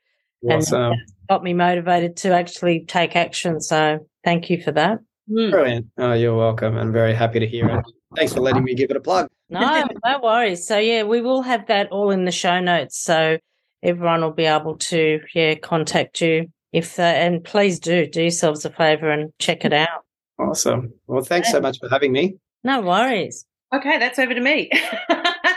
awesome. 0.49 0.82
and 0.82 0.95
got 1.30 1.43
me 1.43 1.54
motivated 1.54 2.17
to 2.17 2.34
actually 2.34 2.86
take 2.86 3.15
action. 3.15 3.60
So, 3.60 4.08
thank 4.23 4.49
you 4.49 4.62
for 4.62 4.71
that. 4.71 4.99
Hmm. 5.30 5.49
Brilliant. 5.49 5.88
Oh, 5.97 6.13
you're 6.13 6.38
welcome. 6.38 6.78
I'm 6.78 6.93
very 6.93 7.13
happy 7.13 7.39
to 7.39 7.47
hear 7.47 7.67
it. 7.67 7.86
Thanks 8.15 8.34
for 8.34 8.41
letting 8.41 8.63
me 8.63 8.75
give 8.75 8.91
it 8.91 8.97
a 8.97 9.01
plug. 9.01 9.28
no, 9.49 9.88
no 10.06 10.19
worries. 10.21 10.67
So, 10.67 10.78
yeah, 10.78 11.04
we 11.04 11.21
will 11.21 11.41
have 11.41 11.67
that 11.67 11.91
all 11.91 12.12
in 12.12 12.25
the 12.25 12.32
show 12.32 12.60
notes. 12.60 12.97
So, 12.99 13.38
everyone 13.84 14.21
will 14.21 14.32
be 14.32 14.45
able 14.45 14.78
to, 14.78 15.19
yeah, 15.34 15.56
contact 15.56 16.21
you 16.21 16.47
if 16.75 16.99
uh, 16.99 17.04
and 17.04 17.41
please 17.41 17.80
do 17.80 18.06
do 18.06 18.21
yourselves 18.21 18.65
a 18.65 18.69
favor 18.69 19.10
and 19.10 19.32
check 19.39 19.63
it 19.63 19.71
out. 19.71 20.04
Awesome. 20.38 20.93
Well, 21.08 21.23
thanks 21.23 21.49
so 21.49 21.62
much 21.62 21.80
for 21.80 21.88
having 21.89 22.12
me. 22.12 22.36
No 22.65 22.82
worries. 22.82 23.45
Okay, 23.73 23.97
that's 23.97 24.19
over 24.19 24.34
to 24.34 24.41
me. 24.41 24.69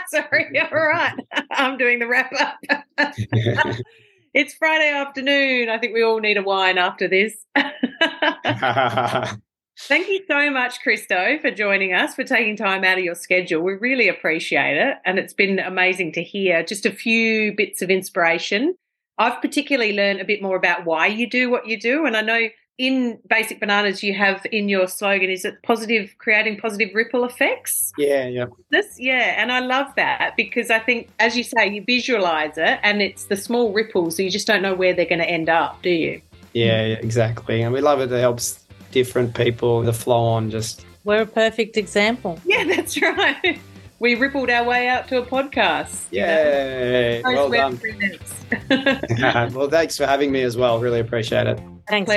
Sorry. 0.29 0.59
All 0.71 0.77
right. 0.77 1.15
I'm 1.51 1.77
doing 1.77 1.99
the 1.99 2.07
wrap 2.07 2.31
up. 2.39 2.57
it's 4.33 4.53
Friday 4.55 4.91
afternoon. 4.91 5.69
I 5.69 5.77
think 5.77 5.93
we 5.93 6.03
all 6.03 6.19
need 6.19 6.37
a 6.37 6.43
wine 6.43 6.77
after 6.77 7.07
this. 7.07 7.35
Thank 9.87 10.09
you 10.09 10.25
so 10.27 10.51
much, 10.51 10.81
Christo, 10.81 11.39
for 11.39 11.51
joining 11.51 11.93
us, 11.93 12.13
for 12.13 12.23
taking 12.25 12.57
time 12.57 12.83
out 12.83 12.97
of 12.97 13.03
your 13.03 13.15
schedule. 13.15 13.61
We 13.61 13.73
really 13.73 14.09
appreciate 14.09 14.77
it. 14.77 14.97
And 15.05 15.17
it's 15.17 15.33
been 15.33 15.57
amazing 15.59 16.11
to 16.13 16.23
hear 16.23 16.63
just 16.63 16.85
a 16.85 16.91
few 16.91 17.55
bits 17.55 17.81
of 17.81 17.89
inspiration 17.89 18.75
I've 19.19 19.41
particularly 19.41 19.93
learned 19.93 20.21
a 20.21 20.25
bit 20.25 20.41
more 20.41 20.55
about 20.55 20.85
why 20.85 21.07
you 21.07 21.29
do 21.29 21.51
what 21.51 21.67
you 21.67 21.77
do. 21.77 22.05
And 22.05 22.15
I 22.15 22.21
know 22.21 22.47
in 22.79 23.19
Basic 23.29 23.59
Bananas, 23.59 24.01
you 24.01 24.13
have 24.13 24.45
in 24.53 24.69
your 24.69 24.87
slogan, 24.87 25.29
is 25.29 25.43
it 25.43 25.61
positive, 25.63 26.15
creating 26.17 26.57
positive 26.57 26.95
ripple 26.95 27.25
effects? 27.25 27.91
Yeah, 27.97 28.25
yeah. 28.25 28.45
This, 28.71 28.97
yeah. 28.97 29.35
And 29.37 29.51
I 29.51 29.59
love 29.59 29.87
that 29.97 30.33
because 30.37 30.71
I 30.71 30.79
think, 30.79 31.09
as 31.19 31.35
you 31.37 31.43
say, 31.43 31.69
you 31.69 31.83
visualize 31.83 32.57
it 32.57 32.79
and 32.81 33.01
it's 33.01 33.25
the 33.25 33.35
small 33.35 33.73
ripples, 33.73 34.15
so 34.15 34.23
you 34.23 34.31
just 34.31 34.47
don't 34.47 34.61
know 34.61 34.73
where 34.73 34.93
they're 34.93 35.05
going 35.05 35.19
to 35.19 35.29
end 35.29 35.49
up, 35.49 35.81
do 35.81 35.89
you? 35.89 36.21
Yeah, 36.53 36.85
yeah, 36.85 36.95
exactly. 36.95 37.61
And 37.61 37.73
we 37.73 37.81
love 37.81 37.99
it. 37.99 38.11
It 38.13 38.19
helps 38.21 38.65
different 38.91 39.35
people, 39.35 39.81
the 39.81 39.93
flow 39.93 40.23
on 40.23 40.49
just. 40.49 40.85
We're 41.03 41.23
a 41.23 41.25
perfect 41.25 41.75
example. 41.75 42.39
Yeah, 42.45 42.63
that's 42.75 42.99
right. 43.01 43.59
We 43.99 44.15
rippled 44.15 44.49
our 44.49 44.63
way 44.63 44.87
out 44.87 45.09
to 45.09 45.21
a 45.21 45.25
podcast. 45.25 46.05
Yeah, 46.11 47.19
well 47.25 47.49
done. 47.49 47.77
well, 49.53 49.69
thanks 49.69 49.97
for 49.97 50.05
having 50.05 50.31
me 50.31 50.43
as 50.43 50.55
well. 50.55 50.79
Really 50.79 51.01
appreciate 51.01 51.45
it. 51.45 51.59
Thanks, 51.89 52.09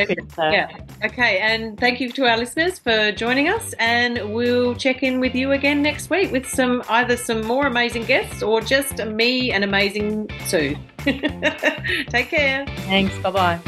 Yeah. 0.53 0.69
Okay. 1.05 1.39
And 1.39 1.79
thank 1.79 2.01
you 2.01 2.13
to 2.13 2.27
our 2.27 2.37
listeners 2.37 2.79
for 2.79 3.11
joining 3.13 3.49
us. 3.49 3.75
And 3.79 4.35
we'll 4.35 4.75
check 4.75 5.03
in 5.03 5.19
with 5.19 5.35
you 5.35 5.53
again 5.53 5.83
next 5.83 6.11
week 6.11 6.31
with 6.31 6.47
some 6.47 6.83
either 6.89 7.17
some 7.17 7.45
more 7.45 7.67
amazing 7.67 8.05
guests 8.05 8.43
or 8.43 8.61
just 8.61 9.05
me 9.05 9.51
and 9.53 9.65
amazing 9.65 10.29
Sue. 10.47 10.77
Take 10.99 12.29
care. 12.29 12.67
Thanks. 12.67 13.19
Bye 13.19 13.31
bye. 13.31 13.61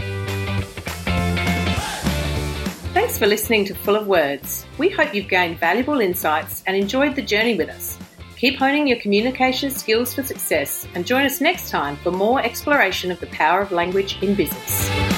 Thanks 2.93 3.19
for 3.19 3.27
listening 3.27 3.65
to 3.65 3.75
Full 3.75 3.97
of 3.97 4.07
Words. 4.07 4.67
We 4.79 4.89
hope 4.89 5.15
you've 5.15 5.29
gained 5.29 5.59
valuable 5.59 6.01
insights 6.01 6.63
and 6.67 6.77
enjoyed 6.77 7.17
the 7.17 7.23
journey 7.23 7.57
with 7.57 7.69
us. 7.69 7.99
Keep 8.37 8.59
honing 8.59 8.87
your 8.87 9.01
communication 9.01 9.71
skills 9.71 10.15
for 10.15 10.23
success 10.23 10.87
and 10.95 11.07
join 11.07 11.25
us 11.25 11.41
next 11.41 11.71
time 11.71 11.97
for 11.97 12.11
more 12.11 12.41
exploration 12.41 13.11
of 13.11 13.19
the 13.19 13.27
power 13.29 13.63
of 13.63 13.73
language 13.73 14.23
in 14.23 14.35
business. 14.35 15.14